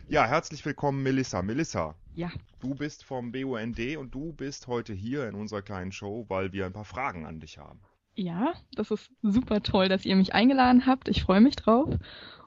Ja, 0.09 0.27
herzlich 0.27 0.65
willkommen, 0.67 1.03
Melissa. 1.03 1.41
Melissa, 1.41 1.95
Ja, 2.15 2.31
du 2.61 2.75
bist 2.75 3.05
vom 3.05 3.33
BUND 3.33 3.97
und 3.97 4.15
du 4.15 4.33
bist 4.33 4.67
heute 4.67 4.93
hier 4.93 5.29
in 5.29 5.35
unserer 5.35 5.63
kleinen 5.63 5.93
Show, 5.93 6.27
weil 6.29 6.53
wir 6.53 6.67
ein 6.67 6.73
paar 6.73 6.85
Fragen 6.85 7.25
an 7.27 7.41
dich 7.41 7.59
haben. 7.59 7.81
ja, 8.15 8.53
das 8.75 8.91
ist 8.91 9.11
super 9.23 9.63
toll, 9.63 9.89
dass 9.89 10.05
ihr 10.05 10.17
mich 10.17 10.35
eingeladen 10.35 10.87
habt. 10.87 11.09
Ich 11.09 11.23
freue 11.23 11.41
mich 11.41 11.57
drauf 11.57 11.89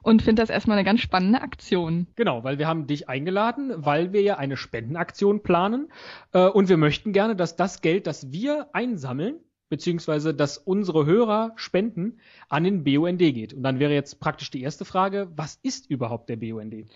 und 0.02 0.22
finde 0.22 0.42
das 0.42 0.50
erstmal 0.50 0.76
eine 0.76 0.84
ganz 0.84 1.00
spannende 1.00 1.40
Aktion. 1.40 2.06
Genau, 2.14 2.44
weil 2.44 2.58
wir 2.58 2.68
haben 2.68 2.86
dich 2.86 3.08
eingeladen, 3.08 3.72
weil 3.76 4.12
wir 4.12 4.22
ja 4.22 4.36
eine 4.36 4.56
Spendenaktion 4.56 5.42
planen 5.42 5.90
äh, 6.32 6.46
und 6.46 6.68
wir 6.68 6.76
möchten 6.76 7.12
gerne, 7.12 7.34
dass 7.34 7.56
das 7.56 7.80
Geld, 7.80 8.06
das 8.06 8.30
wir 8.30 8.68
einsammeln, 8.72 9.40
beziehungsweise 9.70 10.34
dass 10.34 10.58
unsere 10.58 11.06
Hörer 11.06 11.52
spenden, 11.56 12.20
an 12.48 12.64
den 12.64 12.84
BUND 12.84 13.18
geht. 13.18 13.54
Und 13.54 13.62
dann 13.62 13.80
wäre 13.80 13.94
jetzt 13.94 14.20
praktisch 14.20 14.50
die 14.50 14.62
erste 14.62 14.84
Frage, 14.84 15.32
was 15.34 15.58
ist 15.62 15.90
überhaupt 15.90 16.28
der 16.28 16.36
BUND? 16.36 16.86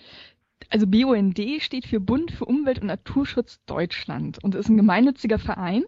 Also 0.71 0.87
BUND 0.87 1.38
steht 1.61 1.87
für 1.87 2.00
Bund 2.00 2.31
für 2.31 2.45
Umwelt 2.45 2.81
und 2.81 2.88
Naturschutz 2.88 3.61
Deutschland 3.67 4.43
und 4.43 4.55
ist 4.55 4.69
ein 4.69 4.77
gemeinnütziger 4.77 5.38
Verein, 5.38 5.85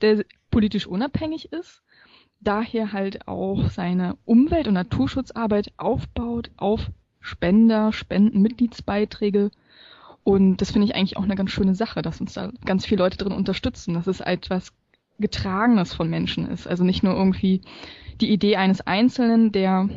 der 0.00 0.24
politisch 0.50 0.86
unabhängig 0.86 1.52
ist, 1.52 1.82
daher 2.40 2.92
halt 2.92 3.28
auch 3.28 3.70
seine 3.70 4.16
Umwelt- 4.24 4.68
und 4.68 4.74
Naturschutzarbeit 4.74 5.72
aufbaut 5.76 6.50
auf 6.56 6.90
Spender, 7.20 7.92
Spendenmitgliedsbeiträge. 7.92 9.50
Und 10.24 10.58
das 10.58 10.72
finde 10.72 10.86
ich 10.86 10.94
eigentlich 10.94 11.16
auch 11.16 11.24
eine 11.24 11.36
ganz 11.36 11.50
schöne 11.50 11.74
Sache, 11.74 12.02
dass 12.02 12.20
uns 12.20 12.34
da 12.34 12.50
ganz 12.64 12.86
viele 12.86 13.02
Leute 13.02 13.18
drin 13.18 13.32
unterstützen, 13.32 13.94
dass 13.94 14.06
es 14.06 14.20
etwas 14.20 14.72
Getragenes 15.18 15.94
von 15.94 16.10
Menschen 16.10 16.48
ist. 16.48 16.66
Also 16.66 16.84
nicht 16.84 17.02
nur 17.02 17.14
irgendwie 17.14 17.62
die 18.20 18.30
Idee 18.30 18.56
eines 18.56 18.80
Einzelnen, 18.80 19.52
der 19.52 19.88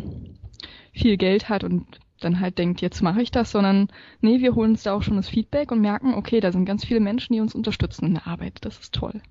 viel 0.93 1.17
Geld 1.17 1.49
hat 1.49 1.63
und 1.63 1.99
dann 2.19 2.39
halt 2.39 2.57
denkt, 2.57 2.81
jetzt 2.81 3.01
mache 3.01 3.21
ich 3.21 3.31
das, 3.31 3.51
sondern 3.51 3.89
nee, 4.21 4.39
wir 4.39 4.55
holen 4.55 4.71
uns 4.71 4.83
da 4.83 4.93
auch 4.93 5.03
schon 5.03 5.17
das 5.17 5.29
Feedback 5.29 5.71
und 5.71 5.81
merken, 5.81 6.13
okay, 6.13 6.39
da 6.39 6.51
sind 6.51 6.65
ganz 6.65 6.85
viele 6.85 6.99
Menschen, 6.99 7.33
die 7.33 7.41
uns 7.41 7.55
unterstützen 7.55 8.05
in 8.05 8.13
der 8.15 8.27
Arbeit. 8.27 8.59
Das 8.61 8.79
ist 8.79 8.93
toll. 8.93 9.21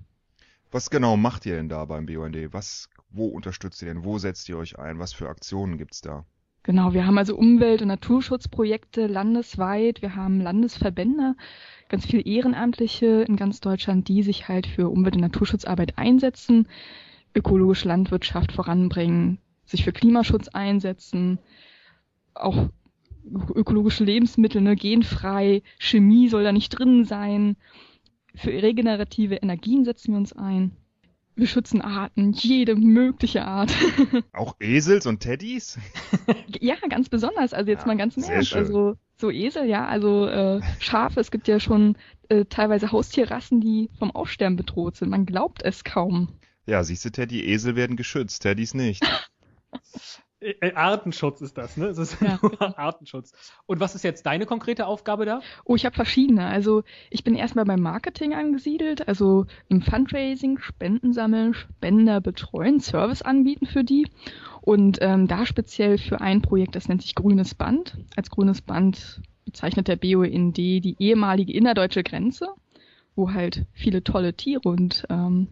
Was 0.70 0.90
genau 0.90 1.16
macht 1.16 1.46
ihr 1.46 1.56
denn 1.56 1.68
da 1.68 1.84
beim 1.84 2.06
BUND? 2.06 2.52
Was, 2.52 2.90
wo 3.10 3.26
unterstützt 3.26 3.80
ihr 3.82 3.88
denn? 3.88 4.04
Wo 4.04 4.18
setzt 4.18 4.48
ihr 4.48 4.58
euch 4.58 4.78
ein? 4.78 4.98
Was 4.98 5.12
für 5.12 5.28
Aktionen 5.28 5.78
gibt's 5.78 6.02
da? 6.02 6.24
Genau, 6.62 6.92
wir 6.92 7.06
haben 7.06 7.16
also 7.16 7.34
Umwelt- 7.34 7.80
und 7.80 7.88
Naturschutzprojekte 7.88 9.06
landesweit. 9.06 10.02
Wir 10.02 10.16
haben 10.16 10.42
Landesverbände, 10.42 11.34
ganz 11.88 12.04
viele 12.04 12.24
Ehrenamtliche 12.24 13.22
in 13.22 13.36
ganz 13.36 13.60
Deutschland, 13.60 14.08
die 14.08 14.22
sich 14.22 14.48
halt 14.48 14.66
für 14.66 14.90
Umwelt- 14.90 15.14
und 15.14 15.22
Naturschutzarbeit 15.22 15.96
einsetzen, 15.96 16.68
ökologische 17.34 17.88
Landwirtschaft 17.88 18.52
voranbringen, 18.52 19.38
sich 19.64 19.84
für 19.84 19.92
Klimaschutz 19.92 20.48
einsetzen, 20.48 21.38
auch 22.34 22.68
ökologische 23.54 24.04
Lebensmittel, 24.04 24.60
ne, 24.60 24.76
genfrei, 24.76 25.62
Chemie 25.78 26.28
soll 26.28 26.44
da 26.44 26.52
nicht 26.52 26.70
drin 26.70 27.04
sein. 27.04 27.56
Für 28.34 28.50
regenerative 28.50 29.36
Energien 29.36 29.84
setzen 29.84 30.12
wir 30.12 30.18
uns 30.18 30.32
ein. 30.32 30.72
Wir 31.34 31.46
schützen 31.46 31.80
Arten, 31.80 32.32
jede 32.32 32.74
mögliche 32.74 33.44
Art. 33.44 33.72
Auch 34.32 34.56
Esels 34.58 35.06
und 35.06 35.20
Teddys? 35.20 35.78
Ja, 36.60 36.74
ganz 36.88 37.08
besonders. 37.08 37.52
Also 37.52 37.70
jetzt 37.70 37.82
Ja, 37.82 37.86
mal 37.86 37.96
ganz 37.96 38.16
im 38.16 38.24
Ernst. 38.24 38.54
Also 38.54 38.96
so 39.16 39.30
Esel, 39.30 39.66
ja, 39.66 39.86
also 39.86 40.26
äh, 40.26 40.60
Schafe. 40.80 41.20
Es 41.20 41.30
gibt 41.30 41.46
ja 41.46 41.60
schon 41.60 41.96
äh, 42.28 42.44
teilweise 42.46 42.90
Haustierrassen, 42.90 43.60
die 43.60 43.88
vom 43.98 44.10
Aussterben 44.10 44.56
bedroht 44.56 44.96
sind. 44.96 45.10
Man 45.10 45.26
glaubt 45.26 45.62
es 45.62 45.84
kaum. 45.84 46.28
Ja, 46.66 46.82
siehst 46.82 47.04
du, 47.04 47.10
Teddy, 47.10 47.44
Esel 47.44 47.76
werden 47.76 47.96
geschützt, 47.96 48.42
Teddys 48.42 48.74
nicht. 48.74 49.04
Äh, 50.40 50.54
äh, 50.60 50.74
Artenschutz 50.74 51.40
ist 51.40 51.58
das, 51.58 51.76
ne? 51.76 51.86
Es 51.86 51.98
ist 51.98 52.20
Ja. 52.20 52.38
nur 52.42 52.78
Artenschutz. 52.78 53.32
Und 53.66 53.80
was 53.80 53.94
ist 53.94 54.04
jetzt 54.04 54.26
deine 54.26 54.46
konkrete 54.46 54.86
Aufgabe 54.86 55.24
da? 55.24 55.40
Oh, 55.64 55.74
ich 55.74 55.84
habe 55.84 55.96
verschiedene. 55.96 56.46
Also 56.46 56.84
ich 57.10 57.24
bin 57.24 57.34
erstmal 57.34 57.64
beim 57.64 57.80
Marketing 57.80 58.34
angesiedelt, 58.34 59.08
also 59.08 59.46
im 59.68 59.82
Fundraising, 59.82 60.58
Spenden 60.58 61.12
sammeln, 61.12 61.54
Spender 61.54 62.20
betreuen, 62.20 62.80
Service 62.80 63.22
anbieten 63.22 63.66
für 63.66 63.84
die. 63.84 64.06
Und 64.60 64.98
ähm, 65.00 65.26
da 65.26 65.46
speziell 65.46 65.98
für 65.98 66.20
ein 66.20 66.42
Projekt, 66.42 66.76
das 66.76 66.88
nennt 66.88 67.02
sich 67.02 67.14
Grünes 67.14 67.54
Band. 67.54 67.96
Als 68.16 68.30
Grünes 68.30 68.60
Band 68.60 69.22
bezeichnet 69.44 69.88
der 69.88 69.96
BUND 69.96 70.56
die 70.56 70.96
ehemalige 70.98 71.52
innerdeutsche 71.52 72.02
Grenze, 72.02 72.48
wo 73.16 73.32
halt 73.32 73.64
viele 73.72 74.04
tolle 74.04 74.34
Tiere 74.34 74.68
und 74.68 75.06
ähm, 75.08 75.48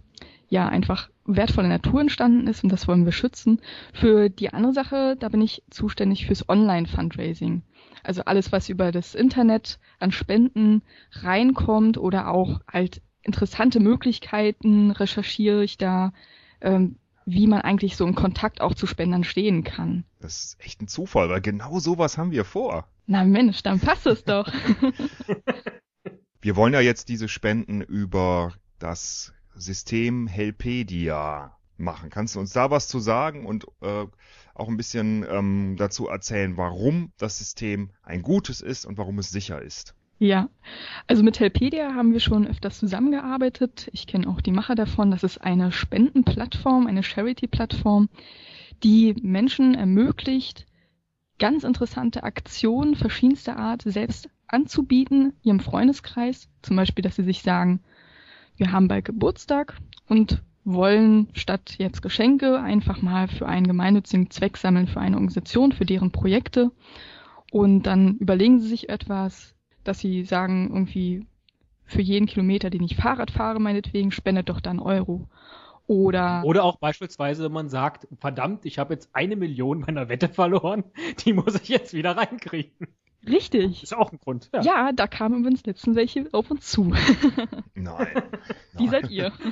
ja 0.49 0.69
einfach 0.69 1.11
wertvolle 1.25 1.69
Natur 1.69 2.01
entstanden 2.01 2.47
ist 2.47 2.63
und 2.63 2.71
das 2.71 2.87
wollen 2.87 3.05
wir 3.05 3.13
schützen. 3.13 3.61
Für 3.93 4.29
die 4.29 4.53
andere 4.53 4.73
Sache, 4.73 5.17
da 5.19 5.29
bin 5.29 5.41
ich 5.41 5.63
zuständig 5.71 6.27
fürs 6.27 6.49
Online-Fundraising. 6.49 7.63
Also 8.03 8.23
alles, 8.25 8.53
was 8.53 8.69
über 8.69 8.93
das 8.93 9.15
Internet 9.15 9.79
an 9.99 10.13
Spenden 10.13 10.83
reinkommt 11.13 11.99
oder 11.99 12.29
auch 12.29 12.61
halt 12.73 13.03
interessante 13.23 13.81
Möglichkeiten 13.81 14.93
recherchiere 14.93 15.65
ich 15.65 15.79
da, 15.79 16.13
ähm, 16.61 16.97
wie 17.25 17.49
man 17.49 17.63
eigentlich 17.63 17.97
so 17.97 18.07
in 18.07 18.15
Kontakt 18.15 18.61
auch 18.61 18.75
zu 18.75 18.87
Spendern 18.87 19.25
stehen 19.25 19.65
kann. 19.65 20.05
Das 20.21 20.45
ist 20.45 20.65
echt 20.65 20.81
ein 20.81 20.87
Zufall, 20.87 21.29
weil 21.29 21.41
genau 21.41 21.81
sowas 21.81 22.17
haben 22.17 22.31
wir 22.31 22.45
vor. 22.45 22.87
Na 23.07 23.25
Mensch, 23.25 23.65
dann 23.65 23.81
passt 23.81 24.07
es 24.07 24.25
doch. 24.25 24.49
Wir 26.41 26.55
wollen 26.55 26.75
ja 26.75 26.81
jetzt 26.81 27.09
diese 27.09 27.29
Spenden 27.29 27.81
über 27.81 28.53
das 28.79 29.33
System 29.57 30.27
Helpedia 30.27 31.57
machen. 31.79 32.11
Kannst 32.11 32.35
du 32.35 32.41
uns 32.41 32.53
da 32.53 32.71
was 32.71 32.89
zu 32.89 32.99
sagen 32.99 33.47
und 33.47 33.67
äh, 33.81 34.07
auch 34.55 34.69
ein 34.69 34.77
bisschen 34.77 35.27
ähm, 35.29 35.77
dazu 35.79 36.09
erzählen, 36.09 36.57
warum 36.57 37.13
das 37.19 37.39
System 37.39 37.91
ein 38.03 38.23
gutes 38.23 38.61
ist 38.61 38.87
und 38.87 38.97
warum 38.99 39.19
es 39.19 39.31
sicher 39.31 39.61
ist? 39.61 39.95
Ja, 40.19 40.49
also 41.07 41.23
mit 41.23 41.41
Helpedia 41.41 41.95
haben 41.95 42.13
wir 42.13 42.21
schon 42.21 42.47
öfters 42.47 42.79
zusammengearbeitet. 42.79 43.91
Ich 43.93 44.07
kenne 44.07 44.27
auch 44.29 44.41
die 44.41 44.53
Macher 44.53 44.75
davon. 44.75 45.11
Das 45.11 45.23
ist 45.23 45.39
eine 45.39 45.73
Spendenplattform, 45.73 46.87
eine 46.87 47.03
Charity-Plattform, 47.03 48.09
die 48.83 49.15
Menschen 49.21 49.75
ermöglicht, 49.75 50.67
ganz 51.39 51.65
interessante 51.65 52.23
Aktionen 52.23 52.95
verschiedenster 52.95 53.59
Art 53.59 53.83
selbst 53.83 54.31
anzubieten, 54.47 55.35
ihrem 55.43 55.61
Freundeskreis. 55.61 56.49
Zum 56.63 56.77
Beispiel, 56.77 57.03
dass 57.03 57.17
sie 57.17 57.25
sich 57.25 57.43
sagen, 57.43 57.81
wir 58.57 58.73
haben 58.73 58.89
bald 58.89 59.05
Geburtstag 59.05 59.77
und 60.09 60.43
wollen 60.65 61.29
statt 61.33 61.77
jetzt 61.79 62.03
Geschenke 62.03 62.59
einfach 62.61 63.01
mal 63.01 63.29
für 63.29 63.47
einen 63.47 63.67
gemeinnützigen 63.67 64.31
Zweck 64.31 64.57
sammeln, 64.57 64.89
für 64.89 65.01
eine 65.01 65.17
Organisation, 65.17 65.73
für 65.73 65.87
deren 65.87 66.11
Projekte. 66.11 66.73
Und 67.53 67.85
dann 67.85 68.17
überlegen 68.17 68.59
sie 68.59 68.69
sich 68.69 68.89
etwas, 68.89 69.55
dass 69.85 70.01
sie 70.01 70.25
sagen, 70.25 70.69
irgendwie 70.73 71.27
für 71.85 72.03
jeden 72.03 72.27
Kilometer, 72.27 72.69
den 72.69 72.83
ich 72.83 72.97
Fahrrad 72.97 73.31
fahre, 73.31 73.61
meinetwegen, 73.61 74.11
spendet 74.11 74.49
doch 74.49 74.61
dann 74.61 74.81
Euro. 74.81 75.29
Oder 75.87 76.43
Oder 76.45 76.65
auch 76.65 76.79
beispielsweise, 76.79 77.49
man 77.49 77.69
sagt, 77.69 78.09
verdammt, 78.19 78.67
ich 78.67 78.81
habe 78.81 78.95
jetzt 78.95 79.11
eine 79.13 79.37
Million 79.37 79.81
meiner 79.87 80.09
Wette 80.09 80.29
verloren, 80.29 80.83
die 81.25 81.33
muss 81.33 81.55
ich 81.55 81.69
jetzt 81.69 81.95
wieder 81.95 82.17
reinkriegen. 82.17 82.89
Richtig. 83.29 83.83
Ist 83.83 83.95
auch 83.95 84.13
ein 84.13 84.19
Grund. 84.19 84.51
Ja. 84.53 84.61
Ja, 84.63 84.93
da 84.93 85.07
kamen 85.07 85.41
übrigens 85.41 85.65
letztens 85.67 85.97
welche 85.97 86.29
auf 86.33 86.51
uns 86.51 86.67
zu. 86.71 86.85
Nein. 87.75 88.07
Die 88.79 88.85
Nein. 88.85 88.91
seid 88.91 89.11
ihr. 89.11 89.33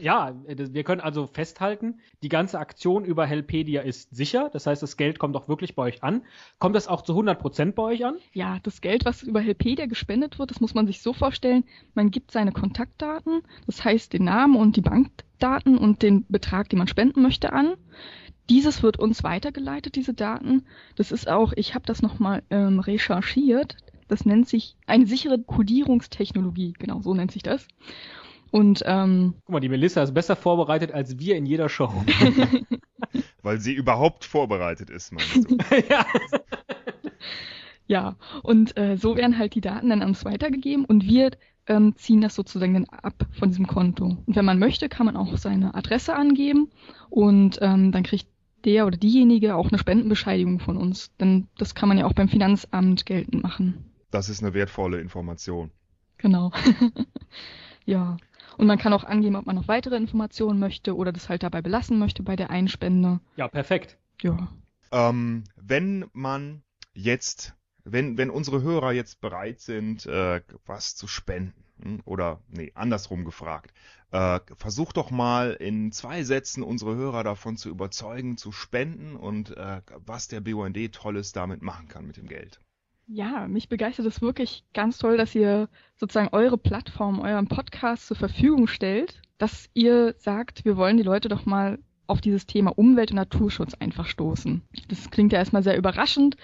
Ja, 0.00 0.30
äh, 0.46 0.56
wir 0.72 0.84
können 0.84 1.00
also 1.00 1.26
festhalten, 1.26 2.00
die 2.22 2.28
ganze 2.28 2.58
Aktion 2.58 3.04
über 3.04 3.26
Helpedia 3.26 3.82
ist 3.82 4.14
sicher. 4.14 4.50
Das 4.52 4.66
heißt, 4.66 4.82
das 4.82 4.96
Geld 4.96 5.18
kommt 5.18 5.36
auch 5.36 5.48
wirklich 5.48 5.74
bei 5.74 5.82
euch 5.82 6.02
an. 6.02 6.22
Kommt 6.58 6.76
das 6.76 6.88
auch 6.88 7.02
zu 7.02 7.12
100% 7.12 7.72
bei 7.72 7.82
euch 7.82 8.04
an? 8.04 8.16
Ja, 8.32 8.58
das 8.62 8.80
Geld, 8.80 9.04
was 9.04 9.22
über 9.22 9.40
Helpedia 9.40 9.86
gespendet 9.86 10.38
wird, 10.38 10.50
das 10.50 10.60
muss 10.60 10.74
man 10.74 10.86
sich 10.86 11.02
so 11.02 11.12
vorstellen, 11.12 11.64
man 11.94 12.10
gibt 12.10 12.30
seine 12.30 12.52
Kontaktdaten, 12.52 13.42
das 13.66 13.84
heißt 13.84 14.12
den 14.12 14.24
Namen 14.24 14.56
und 14.56 14.76
die 14.76 14.80
Bankdaten 14.80 15.78
und 15.78 16.02
den 16.02 16.26
Betrag, 16.28 16.68
den 16.68 16.78
man 16.78 16.88
spenden 16.88 17.22
möchte, 17.22 17.52
an. 17.52 17.74
Dieses 18.48 18.82
wird 18.82 18.98
uns 18.98 19.24
weitergeleitet, 19.24 19.96
diese 19.96 20.14
Daten. 20.14 20.64
Das 20.94 21.12
ist 21.12 21.28
auch, 21.28 21.52
ich 21.56 21.74
habe 21.74 21.84
das 21.86 22.02
nochmal 22.02 22.42
ähm, 22.50 22.78
recherchiert, 22.78 23.76
Das 24.08 24.24
nennt 24.24 24.48
sich 24.48 24.76
eine 24.86 25.06
sichere 25.06 25.38
Codierungstechnologie. 25.38 26.74
Genau, 26.78 27.00
so 27.00 27.12
nennt 27.14 27.32
sich 27.32 27.42
das. 27.42 27.66
Und 28.50 28.82
ähm, 28.86 29.34
Guck 29.44 29.52
mal, 29.54 29.60
die 29.60 29.68
Melissa 29.68 30.02
ist 30.02 30.14
besser 30.14 30.36
vorbereitet 30.36 30.92
als 30.92 31.18
wir 31.18 31.36
in 31.36 31.46
jeder 31.46 31.68
Show. 31.68 31.92
Weil 33.42 33.60
sie 33.60 33.74
überhaupt 33.74 34.24
vorbereitet 34.24 34.90
ist, 34.90 35.12
meinst 35.12 35.50
du? 35.50 35.56
ja. 35.90 36.06
ja, 37.86 38.16
und 38.42 38.76
äh, 38.76 38.96
so 38.96 39.16
werden 39.16 39.38
halt 39.38 39.54
die 39.54 39.60
Daten 39.60 39.90
dann 39.90 40.02
an 40.02 40.08
uns 40.08 40.24
weitergegeben 40.24 40.84
und 40.84 41.04
wir 41.04 41.32
ähm, 41.66 41.94
ziehen 41.96 42.20
das 42.20 42.34
sozusagen 42.34 42.74
dann 42.74 42.84
ab 42.86 43.26
von 43.32 43.48
diesem 43.48 43.66
Konto. 43.66 44.16
Und 44.24 44.36
wenn 44.36 44.44
man 44.44 44.58
möchte, 44.58 44.88
kann 44.88 45.06
man 45.06 45.16
auch 45.16 45.36
seine 45.36 45.74
Adresse 45.74 46.14
angeben 46.14 46.70
und 47.10 47.58
ähm, 47.60 47.92
dann 47.92 48.04
kriegt 48.04 48.26
der 48.66 48.86
oder 48.86 48.96
diejenige 48.96 49.54
auch 49.54 49.68
eine 49.68 49.78
Spendenbescheinigung 49.78 50.58
von 50.58 50.76
uns. 50.76 51.14
Denn 51.16 51.48
das 51.56 51.74
kann 51.74 51.88
man 51.88 51.96
ja 51.96 52.04
auch 52.04 52.12
beim 52.12 52.28
Finanzamt 52.28 53.06
geltend 53.06 53.42
machen. 53.42 53.92
Das 54.10 54.28
ist 54.28 54.42
eine 54.42 54.52
wertvolle 54.52 55.00
Information. 55.00 55.70
Genau. 56.18 56.52
ja. 57.86 58.16
Und 58.58 58.66
man 58.66 58.78
kann 58.78 58.92
auch 58.92 59.04
angeben, 59.04 59.36
ob 59.36 59.46
man 59.46 59.56
noch 59.56 59.68
weitere 59.68 59.96
Informationen 59.96 60.58
möchte 60.58 60.96
oder 60.96 61.12
das 61.12 61.28
halt 61.28 61.42
dabei 61.42 61.62
belassen 61.62 61.98
möchte 61.98 62.22
bei 62.22 62.36
der 62.36 62.50
Einspende. 62.50 63.20
Ja, 63.36 63.48
perfekt. 63.48 63.98
Ja. 64.22 64.48
Ähm, 64.90 65.44
wenn 65.56 66.06
man 66.12 66.62
jetzt, 66.94 67.54
wenn, 67.84 68.16
wenn 68.16 68.30
unsere 68.30 68.62
Hörer 68.62 68.92
jetzt 68.92 69.20
bereit 69.20 69.60
sind, 69.60 70.06
äh, 70.06 70.40
was 70.64 70.96
zu 70.96 71.06
spenden, 71.06 71.65
oder 72.04 72.40
nee, 72.48 72.72
andersrum 72.74 73.24
gefragt, 73.24 73.72
äh, 74.12 74.40
versuch 74.56 74.92
doch 74.92 75.10
mal 75.10 75.52
in 75.52 75.92
zwei 75.92 76.22
Sätzen 76.22 76.62
unsere 76.62 76.94
Hörer 76.94 77.24
davon 77.24 77.56
zu 77.56 77.68
überzeugen, 77.68 78.36
zu 78.36 78.52
spenden 78.52 79.16
und 79.16 79.56
äh, 79.56 79.82
was 80.04 80.28
der 80.28 80.40
BUND 80.40 80.92
Tolles 80.92 81.32
damit 81.32 81.62
machen 81.62 81.88
kann 81.88 82.06
mit 82.06 82.16
dem 82.16 82.28
Geld. 82.28 82.60
Ja, 83.08 83.46
mich 83.46 83.68
begeistert 83.68 84.06
es 84.06 84.20
wirklich 84.20 84.64
ganz 84.74 84.98
toll, 84.98 85.16
dass 85.16 85.34
ihr 85.34 85.68
sozusagen 85.96 86.28
eure 86.32 86.58
Plattform, 86.58 87.20
euren 87.20 87.46
Podcast 87.46 88.08
zur 88.08 88.16
Verfügung 88.16 88.66
stellt, 88.66 89.20
dass 89.38 89.68
ihr 89.74 90.14
sagt, 90.18 90.64
wir 90.64 90.76
wollen 90.76 90.96
die 90.96 91.04
Leute 91.04 91.28
doch 91.28 91.46
mal 91.46 91.78
auf 92.08 92.20
dieses 92.20 92.46
Thema 92.46 92.76
Umwelt- 92.76 93.10
und 93.10 93.16
Naturschutz 93.16 93.74
einfach 93.74 94.06
stoßen. 94.06 94.62
Das 94.88 95.10
klingt 95.10 95.32
ja 95.32 95.38
erstmal 95.38 95.62
sehr 95.62 95.76
überraschend. 95.76 96.36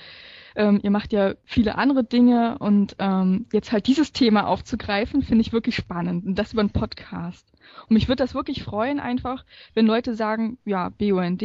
Ähm, 0.57 0.81
ihr 0.83 0.91
macht 0.91 1.13
ja 1.13 1.35
viele 1.45 1.77
andere 1.77 2.05
Dinge 2.05 2.59
und 2.59 2.97
ähm, 2.99 3.47
jetzt 3.53 3.73
halt 3.73 3.87
dieses 3.87 4.13
Thema 4.13 4.47
aufzugreifen, 4.47 5.23
finde 5.23 5.43
ich 5.43 5.53
wirklich 5.53 5.77
spannend. 5.77 6.25
Und 6.27 6.39
das 6.39 6.53
über 6.53 6.61
einen 6.61 6.71
Podcast. 6.71 7.53
Und 7.89 7.95
mich 7.95 8.09
würde 8.09 8.23
das 8.23 8.35
wirklich 8.35 8.63
freuen, 8.63 9.01
einfach, 9.01 9.45
wenn 9.75 9.87
Leute 9.87 10.15
sagen, 10.15 10.59
ja, 10.65 10.91
BUND, 10.91 11.43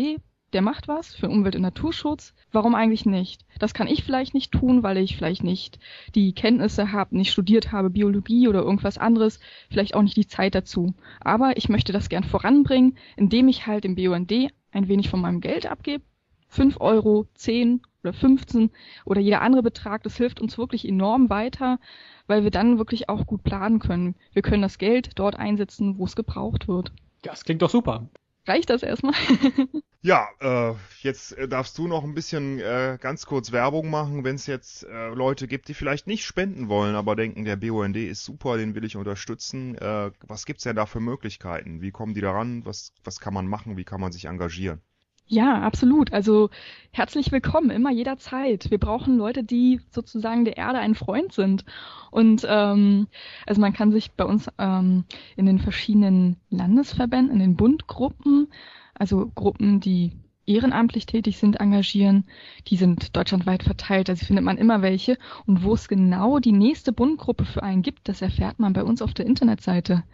der 0.54 0.62
macht 0.62 0.88
was 0.88 1.14
für 1.14 1.30
Umwelt- 1.30 1.56
und 1.56 1.62
Naturschutz. 1.62 2.34
Warum 2.52 2.74
eigentlich 2.74 3.06
nicht? 3.06 3.46
Das 3.60 3.74
kann 3.74 3.88
ich 3.88 4.04
vielleicht 4.04 4.34
nicht 4.34 4.52
tun, 4.52 4.82
weil 4.82 4.98
ich 4.98 5.18
vielleicht 5.18 5.44
nicht 5.44 5.80
die 6.16 6.34
Kenntnisse 6.34 6.92
habe, 6.92 7.18
nicht 7.18 7.32
studiert 7.32 7.72
habe, 7.72 7.90
Biologie 7.90 8.48
oder 8.48 8.62
irgendwas 8.62 8.98
anderes, 8.98 9.40
vielleicht 9.70 9.94
auch 9.94 10.02
nicht 10.02 10.16
die 10.16 10.28
Zeit 10.28 10.56
dazu. 10.56 10.94
Aber 11.20 11.58
ich 11.58 11.70
möchte 11.70 11.92
das 11.92 12.10
gern 12.10 12.24
voranbringen, 12.24 12.98
indem 13.18 13.48
ich 13.50 13.68
halt 13.68 13.84
im 13.84 13.96
BUND 13.96 14.32
ein 14.72 14.88
wenig 14.88 15.10
von 15.10 15.22
meinem 15.22 15.42
Geld 15.42 15.66
abgebe. 15.66 16.04
Fünf 16.48 16.80
Euro, 16.80 17.28
zehn 17.34 17.82
oder 18.04 18.14
15 18.14 18.72
oder 19.06 19.20
jeder 19.20 19.42
andere 19.42 19.64
Betrag, 19.64 20.04
das 20.04 20.18
hilft 20.18 20.42
uns 20.42 20.58
wirklich 20.58 20.88
enorm 20.88 21.30
weiter, 21.30 21.80
weil 22.28 22.44
wir 22.44 22.52
dann 22.52 22.78
wirklich 22.78 23.10
auch 23.10 23.26
gut 23.26 23.44
planen 23.44 23.80
können. 23.80 24.16
Wir 24.34 24.42
können 24.42 24.62
das 24.62 24.78
Geld 24.78 25.12
dort 25.16 25.36
einsetzen, 25.36 25.98
wo 25.98 26.06
es 26.06 26.16
gebraucht 26.16 26.68
wird. 26.68 26.92
Das 27.22 27.44
klingt 27.44 27.62
doch 27.62 27.70
super. 27.70 28.08
Reicht 28.46 28.70
das 28.70 28.84
erstmal? 28.84 29.14
Ja, 30.04 30.30
äh, 30.40 30.76
jetzt 31.02 31.34
äh, 31.34 31.50
darfst 31.50 31.78
du 31.78 31.88
noch 31.88 32.04
ein 32.04 32.14
bisschen 32.14 32.60
äh, 32.60 32.98
ganz 33.02 33.26
kurz 33.26 33.52
Werbung 33.52 33.90
machen, 33.90 34.24
wenn 34.24 34.36
es 34.36 34.46
jetzt 34.46 34.84
äh, 34.84 35.10
Leute 35.10 35.48
gibt, 35.48 35.68
die 35.68 35.74
vielleicht 35.74 36.08
nicht 36.08 36.24
spenden 36.24 36.70
wollen, 36.70 36.96
aber 36.96 37.16
denken, 37.16 37.44
der 37.44 37.58
BUND 37.58 37.98
ist 37.98 38.24
super, 38.24 38.58
den 38.58 38.74
will 38.74 38.86
ich 38.86 38.96
unterstützen. 38.96 39.76
Äh, 39.76 40.12
was 40.22 40.46
gibt's 40.46 40.64
denn 40.64 40.76
da 40.76 40.86
für 40.86 41.00
Möglichkeiten? 41.02 41.82
Wie 41.82 41.92
kommen 41.92 42.14
die 42.14 42.22
daran? 42.22 42.64
Was, 42.64 42.94
was 43.04 43.20
kann 43.20 43.34
man 43.34 43.48
machen? 43.48 43.76
Wie 43.76 43.84
kann 43.84 44.00
man 44.00 44.12
sich 44.12 44.26
engagieren? 44.26 44.82
Ja, 45.30 45.62
absolut. 45.62 46.14
Also 46.14 46.50
herzlich 46.92 47.34
willkommen, 47.34 47.70
immer 47.70 47.92
jederzeit. 47.92 48.72
Wir 48.72 48.78
brauchen 48.78 49.18
Leute, 49.18 49.44
die 49.44 49.82
sozusagen 49.92 50.46
der 50.46 50.56
Erde 50.56 50.80
ein 50.80 50.96
Freund 50.96 51.34
sind. 51.34 51.66
Und 52.12 52.48
ähm, 52.48 53.08
also 53.46 53.60
man 53.60 53.74
kann 53.74 53.92
sich 53.92 54.14
bei 54.14 54.24
uns 54.24 54.50
ähm, 54.58 55.04
in 55.36 55.46
den 55.46 55.60
verschiedenen 55.60 56.38
Landesverbänden, 56.50 57.34
in 57.34 57.40
den 57.40 57.58
Bundgruppen, 57.58 58.48
also 58.94 59.30
Gruppen, 59.36 59.82
die 59.82 60.14
ehrenamtlich 60.46 61.06
tätig 61.06 61.40
sind, 61.40 61.60
engagieren. 61.60 62.24
Die 62.68 62.78
sind 62.78 63.18
deutschlandweit 63.18 63.64
verteilt, 63.64 64.10
also 64.10 64.26
findet 64.26 64.46
man 64.46 64.58
immer 64.58 64.82
welche. 64.82 65.18
Und 65.46 65.62
wo 65.62 65.74
es 65.74 65.90
genau 65.90 66.40
die 66.40 66.54
nächste 66.54 66.94
Bundgruppe 66.94 67.44
für 67.44 67.64
einen 67.64 67.82
gibt, 67.82 68.08
das 68.08 68.22
erfährt 68.22 68.60
man 68.60 68.72
bei 68.72 68.86
uns 68.86 69.02
auf 69.02 69.14
der 69.14 69.26
Internetseite 69.26 70.06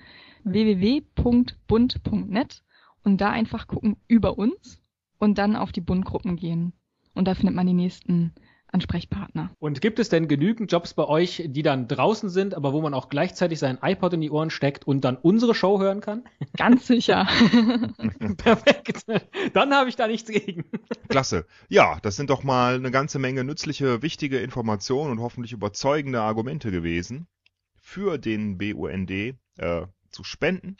www.bund.net 0.43 1.53
und 3.03 3.21
da 3.21 3.29
einfach 3.29 3.67
gucken 3.67 3.97
über 4.07 4.39
uns 4.39 4.82
und 5.19 5.37
dann 5.37 5.55
auf 5.55 5.71
die 5.71 5.81
Bundgruppen 5.81 6.35
gehen. 6.35 6.73
Und 7.13 7.27
da 7.27 7.35
findet 7.35 7.55
man 7.55 7.67
die 7.67 7.73
nächsten 7.73 8.33
Ansprechpartner. 8.73 9.51
Und 9.59 9.81
gibt 9.81 9.99
es 9.99 10.09
denn 10.09 10.27
genügend 10.27 10.71
Jobs 10.71 10.95
bei 10.95 11.05
euch, 11.05 11.43
die 11.45 11.61
dann 11.61 11.87
draußen 11.87 12.29
sind, 12.29 12.55
aber 12.55 12.73
wo 12.73 12.81
man 12.81 12.95
auch 12.95 13.07
gleichzeitig 13.07 13.59
sein 13.59 13.77
iPod 13.81 14.13
in 14.13 14.21
die 14.21 14.31
Ohren 14.31 14.49
steckt 14.49 14.85
und 14.87 15.05
dann 15.05 15.15
unsere 15.15 15.53
Show 15.53 15.79
hören 15.79 16.01
kann? 16.01 16.23
Ganz 16.57 16.87
sicher. 16.87 17.27
Perfekt. 18.37 19.05
Dann 19.53 19.73
habe 19.73 19.89
ich 19.89 19.95
da 19.95 20.07
nichts 20.07 20.29
gegen. 20.29 20.65
Klasse. 21.07 21.45
Ja, 21.69 21.99
das 22.01 22.15
sind 22.15 22.31
doch 22.31 22.43
mal 22.43 22.75
eine 22.75 22.89
ganze 22.89 23.19
Menge 23.19 23.43
nützliche, 23.43 24.01
wichtige 24.01 24.39
Informationen 24.39 25.11
und 25.11 25.19
hoffentlich 25.19 25.53
überzeugende 25.53 26.21
Argumente 26.21 26.71
gewesen, 26.71 27.27
für 27.75 28.17
den 28.17 28.57
BUND 28.57 29.11
äh, 29.11 29.35
zu 30.09 30.23
spenden. 30.23 30.77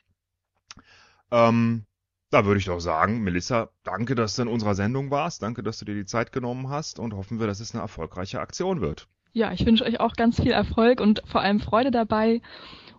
Ähm, 1.29 1.85
da 2.33 2.45
würde 2.45 2.59
ich 2.59 2.65
doch 2.65 2.79
sagen, 2.79 3.21
Melissa, 3.21 3.69
danke, 3.83 4.15
dass 4.15 4.35
du 4.35 4.41
in 4.41 4.47
unserer 4.47 4.73
Sendung 4.73 5.11
warst. 5.11 5.43
Danke, 5.43 5.61
dass 5.61 5.77
du 5.77 5.85
dir 5.85 5.93
die 5.93 6.05
Zeit 6.05 6.31
genommen 6.31 6.69
hast 6.69 6.99
und 6.99 7.13
hoffen 7.13 7.39
wir, 7.39 7.45
dass 7.45 7.59
es 7.59 7.73
eine 7.73 7.81
erfolgreiche 7.81 8.39
Aktion 8.39 8.81
wird. 8.81 9.07
Ja, 9.33 9.51
ich 9.51 9.65
wünsche 9.65 9.83
euch 9.83 9.99
auch 9.99 10.13
ganz 10.13 10.41
viel 10.41 10.51
Erfolg 10.51 10.99
und 10.99 11.21
vor 11.25 11.41
allem 11.41 11.59
Freude 11.59 11.91
dabei 11.91 12.41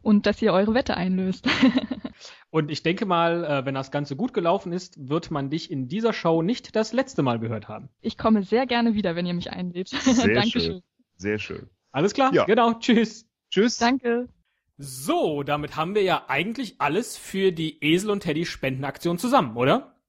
und 0.02 0.26
dass 0.26 0.40
ihr 0.40 0.52
eure 0.52 0.74
Wette 0.74 0.96
einlöst. 0.96 1.48
und 2.50 2.70
ich 2.70 2.82
denke 2.82 3.06
mal, 3.06 3.44
äh, 3.44 3.66
wenn 3.66 3.74
das 3.74 3.90
Ganze 3.90 4.14
gut 4.14 4.34
gelaufen 4.34 4.72
ist, 4.72 5.08
wird 5.08 5.30
man 5.30 5.50
dich 5.50 5.70
in 5.70 5.88
dieser 5.88 6.12
Show 6.12 6.42
nicht 6.42 6.76
das 6.76 6.92
letzte 6.92 7.22
Mal 7.22 7.38
gehört 7.40 7.68
haben. 7.68 7.88
Ich 8.00 8.16
komme 8.18 8.42
sehr 8.42 8.66
gerne 8.66 8.94
wieder, 8.94 9.16
wenn 9.16 9.26
ihr 9.26 9.34
mich 9.34 9.50
einlädt. 9.50 9.88
Sehr 10.00 10.34
Dankeschön. 10.34 10.60
schön. 10.60 10.82
Sehr 11.16 11.38
schön. 11.38 11.70
Alles 11.90 12.14
klar? 12.14 12.32
Ja. 12.34 12.44
Genau. 12.44 12.74
Tschüss. 12.74 13.26
Tschüss. 13.50 13.78
Danke. 13.78 14.28
So, 14.76 15.44
damit 15.44 15.76
haben 15.76 15.94
wir 15.94 16.02
ja 16.02 16.24
eigentlich 16.28 16.80
alles 16.80 17.16
für 17.16 17.52
die 17.52 17.82
Esel 17.84 18.10
und 18.10 18.20
Teddy 18.20 18.44
Spendenaktion 18.44 19.18
zusammen, 19.18 19.56
oder? 19.56 20.00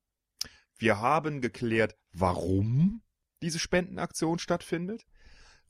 Wir 0.77 0.99
haben 0.99 1.39
geklärt, 1.39 1.95
warum 2.11 3.03
diese 3.43 3.59
Spendenaktion 3.59 4.39
stattfindet. 4.39 5.05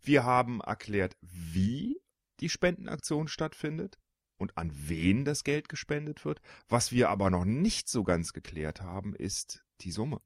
Wir 0.01 0.23
haben 0.23 0.61
erklärt, 0.61 1.17
wie 1.21 2.01
die 2.39 2.49
Spendenaktion 2.49 3.27
stattfindet 3.27 3.97
und 4.37 4.57
an 4.57 4.71
wen 4.73 5.25
das 5.25 5.43
Geld 5.43 5.67
gespendet 5.67 6.23
wird. 6.23 6.41
Was 6.69 6.91
wir 6.91 7.09
aber 7.09 7.29
noch 7.29 7.45
nicht 7.45 7.89
so 7.89 8.03
ganz 8.03 8.31
geklärt 8.31 8.81
haben, 8.81 9.13
ist 9.13 9.65
die 9.81 9.91
Summe. 9.91 10.21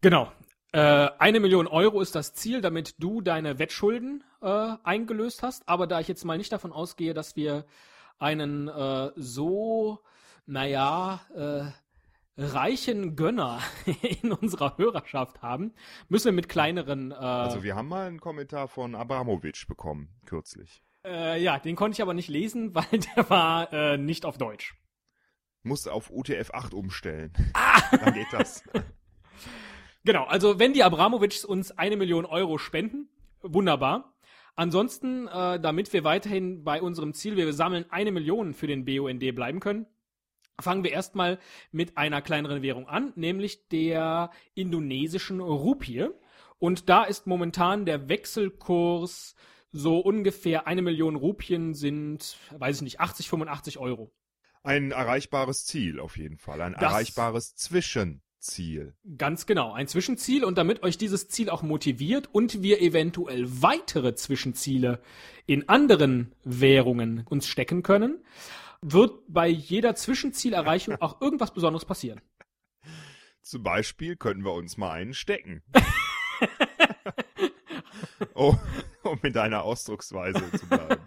Genau. 0.00 0.32
Äh, 0.72 1.10
eine 1.18 1.40
Million 1.40 1.66
Euro 1.66 2.00
ist 2.00 2.14
das 2.14 2.34
Ziel, 2.34 2.60
damit 2.60 2.94
du 2.98 3.20
deine 3.20 3.58
Wettschulden 3.58 4.24
äh, 4.40 4.76
eingelöst 4.82 5.42
hast. 5.42 5.68
Aber 5.68 5.86
da 5.86 6.00
ich 6.00 6.08
jetzt 6.08 6.24
mal 6.24 6.38
nicht 6.38 6.52
davon 6.52 6.72
ausgehe, 6.72 7.14
dass 7.14 7.36
wir 7.36 7.66
einen 8.18 8.68
äh, 8.68 9.10
so, 9.16 10.00
naja, 10.46 11.20
äh, 11.34 11.70
reichen 12.38 13.16
Gönner 13.16 13.60
in 14.22 14.32
unserer 14.32 14.76
Hörerschaft 14.78 15.42
haben, 15.42 15.72
müssen 16.08 16.26
wir 16.26 16.32
mit 16.32 16.48
kleineren. 16.48 17.12
Äh, 17.12 17.14
Also 17.14 17.62
wir 17.62 17.74
haben 17.76 17.88
mal 17.88 18.06
einen 18.06 18.20
Kommentar 18.20 18.68
von 18.68 18.94
Abramowitsch 18.94 19.66
bekommen, 19.66 20.08
kürzlich. 20.26 20.82
äh, 21.04 21.40
ja, 21.42 21.58
den 21.58 21.76
konnte 21.76 21.96
ich 21.96 22.02
aber 22.02 22.14
nicht 22.14 22.28
lesen, 22.28 22.74
weil 22.74 22.84
der 23.16 23.30
war 23.30 23.72
äh, 23.72 23.96
nicht 23.98 24.24
auf 24.26 24.38
Deutsch. 24.38 24.74
Muss 25.62 25.86
auf 25.88 26.10
UTF-8 26.10 26.74
umstellen. 26.74 27.32
Ah! 27.54 27.80
Dann 28.04 28.14
geht 28.14 28.32
das. 28.32 28.62
Genau, 30.04 30.24
also 30.24 30.58
wenn 30.60 30.72
die 30.72 30.84
Abramowitschs 30.84 31.44
uns 31.44 31.72
eine 31.72 31.96
Million 31.96 32.24
Euro 32.24 32.58
spenden, 32.58 33.08
wunderbar. 33.42 34.15
Ansonsten, 34.56 35.28
äh, 35.28 35.60
damit 35.60 35.92
wir 35.92 36.02
weiterhin 36.02 36.64
bei 36.64 36.80
unserem 36.80 37.12
Ziel, 37.12 37.36
wir 37.36 37.52
sammeln 37.52 37.84
eine 37.90 38.10
Million 38.10 38.54
für 38.54 38.66
den 38.66 38.84
BUND 38.84 39.20
bleiben 39.34 39.60
können, 39.60 39.86
fangen 40.58 40.82
wir 40.82 40.92
erstmal 40.92 41.38
mit 41.70 41.98
einer 41.98 42.22
kleineren 42.22 42.62
Währung 42.62 42.88
an, 42.88 43.12
nämlich 43.16 43.68
der 43.68 44.30
indonesischen 44.54 45.40
Rupie. 45.40 46.06
Und 46.58 46.88
da 46.88 47.04
ist 47.04 47.26
momentan 47.26 47.84
der 47.84 48.08
Wechselkurs 48.08 49.34
so 49.72 49.98
ungefähr 49.98 50.66
eine 50.66 50.80
Million 50.80 51.16
Rupien 51.16 51.74
sind, 51.74 52.38
weiß 52.58 52.76
ich 52.76 52.82
nicht, 52.82 53.00
80, 53.00 53.28
85 53.28 53.78
Euro. 53.78 54.10
Ein 54.62 54.90
erreichbares 54.90 55.66
Ziel 55.66 56.00
auf 56.00 56.16
jeden 56.16 56.38
Fall. 56.38 56.62
Ein 56.62 56.72
Das- 56.72 56.82
erreichbares 56.92 57.54
Zwischenziel. 57.56 58.22
Zwischenziel. 58.46 58.94
Ganz 59.18 59.46
genau, 59.46 59.72
ein 59.72 59.88
Zwischenziel 59.88 60.44
und 60.44 60.56
damit 60.56 60.82
euch 60.82 60.96
dieses 60.96 61.28
Ziel 61.28 61.50
auch 61.50 61.62
motiviert 61.62 62.28
und 62.32 62.62
wir 62.62 62.80
eventuell 62.80 63.46
weitere 63.48 64.14
Zwischenziele 64.14 65.00
in 65.46 65.68
anderen 65.68 66.32
Währungen 66.44 67.24
uns 67.28 67.48
stecken 67.48 67.82
können, 67.82 68.24
wird 68.82 69.20
bei 69.28 69.48
jeder 69.48 69.94
Zwischenzielerreichung 69.94 70.96
auch 71.00 71.20
irgendwas 71.20 71.52
Besonderes 71.52 71.84
passieren. 71.84 72.20
Zum 73.42 73.62
Beispiel 73.62 74.16
könnten 74.16 74.44
wir 74.44 74.52
uns 74.52 74.76
mal 74.76 74.92
einen 74.92 75.14
stecken. 75.14 75.62
oh, 78.34 78.54
um 79.02 79.18
in 79.22 79.32
deiner 79.32 79.62
Ausdrucksweise 79.62 80.50
zu 80.52 80.66
bleiben. 80.66 81.02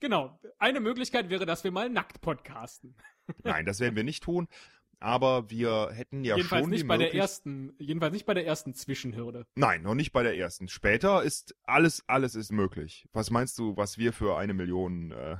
Genau. 0.00 0.38
Eine 0.58 0.80
Möglichkeit 0.80 1.30
wäre, 1.30 1.46
dass 1.46 1.64
wir 1.64 1.70
mal 1.70 1.88
nackt 1.88 2.20
podcasten. 2.20 2.94
Nein, 3.42 3.64
das 3.64 3.80
werden 3.80 3.96
wir 3.96 4.04
nicht 4.04 4.22
tun. 4.22 4.48
Aber 4.98 5.50
wir 5.50 5.90
hätten 5.92 6.24
ja 6.24 6.36
jedenfalls 6.36 6.62
schon 6.62 6.70
nicht 6.70 6.88
bei 6.88 6.96
der 6.96 7.14
ersten, 7.14 7.74
jedenfalls 7.78 8.12
nicht 8.12 8.26
bei 8.26 8.34
der 8.34 8.46
ersten 8.46 8.74
Zwischenhürde. 8.74 9.46
Nein, 9.54 9.82
noch 9.82 9.94
nicht 9.94 10.12
bei 10.12 10.22
der 10.22 10.36
ersten. 10.36 10.68
Später 10.68 11.22
ist 11.22 11.54
alles, 11.64 12.02
alles 12.06 12.34
ist 12.34 12.50
möglich. 12.50 13.06
Was 13.12 13.30
meinst 13.30 13.58
du, 13.58 13.76
was 13.76 13.98
wir 13.98 14.12
für 14.12 14.38
eine 14.38 14.54
Million 14.54 15.12
äh, 15.12 15.36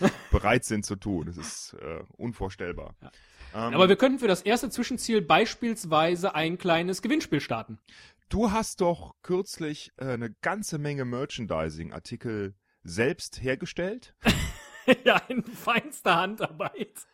bereit 0.32 0.64
sind 0.64 0.84
zu 0.84 0.96
tun? 0.96 1.26
Das 1.26 1.36
ist 1.36 1.76
äh, 1.80 2.02
unvorstellbar. 2.16 2.96
Ja. 3.00 3.10
Ähm, 3.54 3.74
Aber 3.74 3.88
wir 3.88 3.96
könnten 3.96 4.18
für 4.18 4.28
das 4.28 4.42
erste 4.42 4.68
Zwischenziel 4.68 5.22
beispielsweise 5.22 6.34
ein 6.34 6.58
kleines 6.58 7.00
Gewinnspiel 7.00 7.40
starten. 7.40 7.78
du 8.28 8.50
hast 8.50 8.80
doch 8.80 9.14
kürzlich 9.22 9.92
äh, 9.96 10.06
eine 10.06 10.34
ganze 10.42 10.78
Menge 10.78 11.04
Merchandising-Artikel 11.04 12.54
selbst 12.82 13.42
hergestellt. 13.42 14.14
ja, 15.04 15.18
in 15.28 15.44
feinster 15.44 16.16
Handarbeit. 16.16 17.06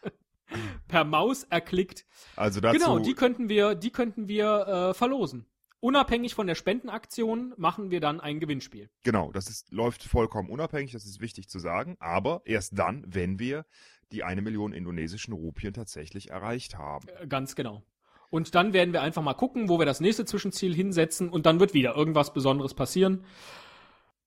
Per 0.89 1.05
Maus 1.05 1.45
erklickt. 1.45 2.07
Also 2.37 2.61
dazu, 2.61 2.79
Genau, 2.79 2.99
die 2.99 3.15
könnten 3.15 3.49
wir, 3.49 3.75
die 3.75 3.91
könnten 3.91 4.29
wir 4.29 4.67
äh, 4.91 4.95
verlosen. 4.95 5.47
Unabhängig 5.81 6.35
von 6.35 6.47
der 6.47 6.55
Spendenaktion 6.55 7.53
machen 7.59 7.91
wir 7.91 8.01
dann 8.01 8.21
ein 8.21 8.41
Gewinnspiel. 8.41 8.89
genau, 9.03 9.33
das 9.33 9.51
ist, 9.51 9.71
läuft 9.71 10.03
vollkommen 10.03 10.49
unabhängig, 10.49 10.93
das 10.93 11.05
ist 11.05 11.21
wichtig 11.21 11.49
zu 11.49 11.59
sagen, 11.59 11.97
aber 12.01 12.41
erst 12.47 12.79
dann, 12.79 13.05
wenn 13.07 13.39
wir 13.39 13.67
die 14.11 14.25
eine 14.25 14.41
Million 14.41 14.73
indonesischen 14.73 15.35
Rupien 15.35 15.75
tatsächlich 15.75 16.31
erreicht 16.31 16.79
haben. 16.79 17.09
Äh, 17.21 17.27
Ganz 17.27 17.55
genau. 17.55 17.83
Und 18.31 18.55
dann 18.55 18.73
werden 18.73 18.93
wir 18.93 19.03
einfach 19.03 19.23
mal 19.23 19.35
gucken, 19.35 19.69
wo 19.69 19.79
wir 19.79 19.87
das 19.87 20.01
nächste 20.01 20.25
Zwischenziel 20.25 20.75
hinsetzen 20.75 21.29
und 21.29 21.47
dann 21.47 21.61
wird 21.61 21.75
wieder 21.75 21.95
irgendwas 21.95 22.33
Besonderes 22.33 22.75
passieren. 22.75 23.25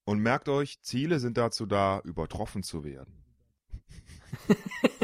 Und 0.04 0.20
merkt 0.20 0.48
euch, 0.48 0.80
Ziele 0.80 1.18
sind 1.18 1.36
dazu 1.36 1.66
da, 1.66 2.00
übertroffen 2.04 2.62
zu 2.62 2.84
werden. 2.84 3.22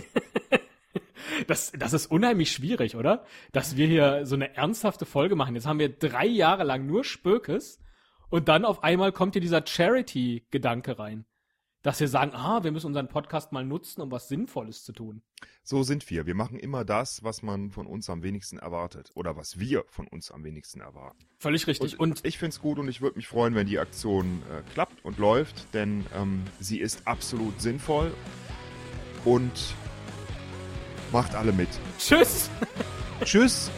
Das, 1.47 1.73
das 1.73 1.93
ist 1.93 2.07
unheimlich 2.07 2.53
schwierig, 2.53 2.97
oder? 2.97 3.25
Dass 3.53 3.77
wir 3.77 3.87
hier 3.87 4.27
so 4.27 4.35
eine 4.35 4.55
ernsthafte 4.57 5.07
Folge 5.07 5.37
machen. 5.37 5.55
Jetzt 5.55 5.67
haben 5.67 5.79
wir 5.79 5.89
drei 5.89 6.27
Jahre 6.27 6.65
lang 6.65 6.87
nur 6.87 7.05
Spökes 7.05 7.81
und 8.31 8.49
dann 8.49 8.65
auf 8.65 8.83
einmal 8.83 9.13
kommt 9.13 9.35
hier 9.35 9.43
dieser 9.43 9.65
Charity-Gedanke 9.67 10.99
rein. 10.99 11.25
Dass 11.83 12.01
wir 12.01 12.09
sagen, 12.09 12.33
ah, 12.35 12.65
wir 12.65 12.73
müssen 12.73 12.87
unseren 12.87 13.09
Podcast 13.09 13.53
mal 13.53 13.65
nutzen, 13.65 14.01
um 14.01 14.11
was 14.11 14.29
Sinnvolles 14.29 14.85
zu 14.85 14.93
tun. 14.93 15.23
So 15.63 15.83
sind 15.83 16.09
wir. 16.09 16.25
Wir 16.25 16.35
machen 16.35 16.59
immer 16.59 16.83
das, 16.85 17.23
was 17.23 17.43
man 17.43 17.71
von 17.71 17.87
uns 17.87 18.09
am 18.09 18.23
wenigsten 18.23 18.59
erwartet. 18.59 19.11
Oder 19.15 19.37
was 19.37 19.59
wir 19.59 19.85
von 19.89 20.09
uns 20.09 20.31
am 20.31 20.45
wenigsten 20.45 20.81
erwarten. 20.81 21.27
Völlig 21.39 21.67
richtig. 21.67 22.01
Und, 22.01 22.25
ich 22.25 22.39
find's 22.39 22.61
gut 22.61 22.79
und 22.79 22.89
ich 22.89 23.03
würde 23.03 23.17
mich 23.17 23.29
freuen, 23.29 23.55
wenn 23.55 23.67
die 23.67 23.79
Aktion 23.79 24.43
äh, 24.51 24.63
klappt 24.73 25.05
und 25.05 25.19
läuft, 25.19 25.75
denn 25.75 26.07
ähm, 26.15 26.43
sie 26.59 26.81
ist 26.81 27.07
absolut 27.07 27.61
sinnvoll 27.61 28.15
und 29.27 29.75
macht 31.15 31.35
alle 31.35 31.53
mit. 31.53 31.69
tschüss! 31.99 32.51
Tschüss! 33.25 33.71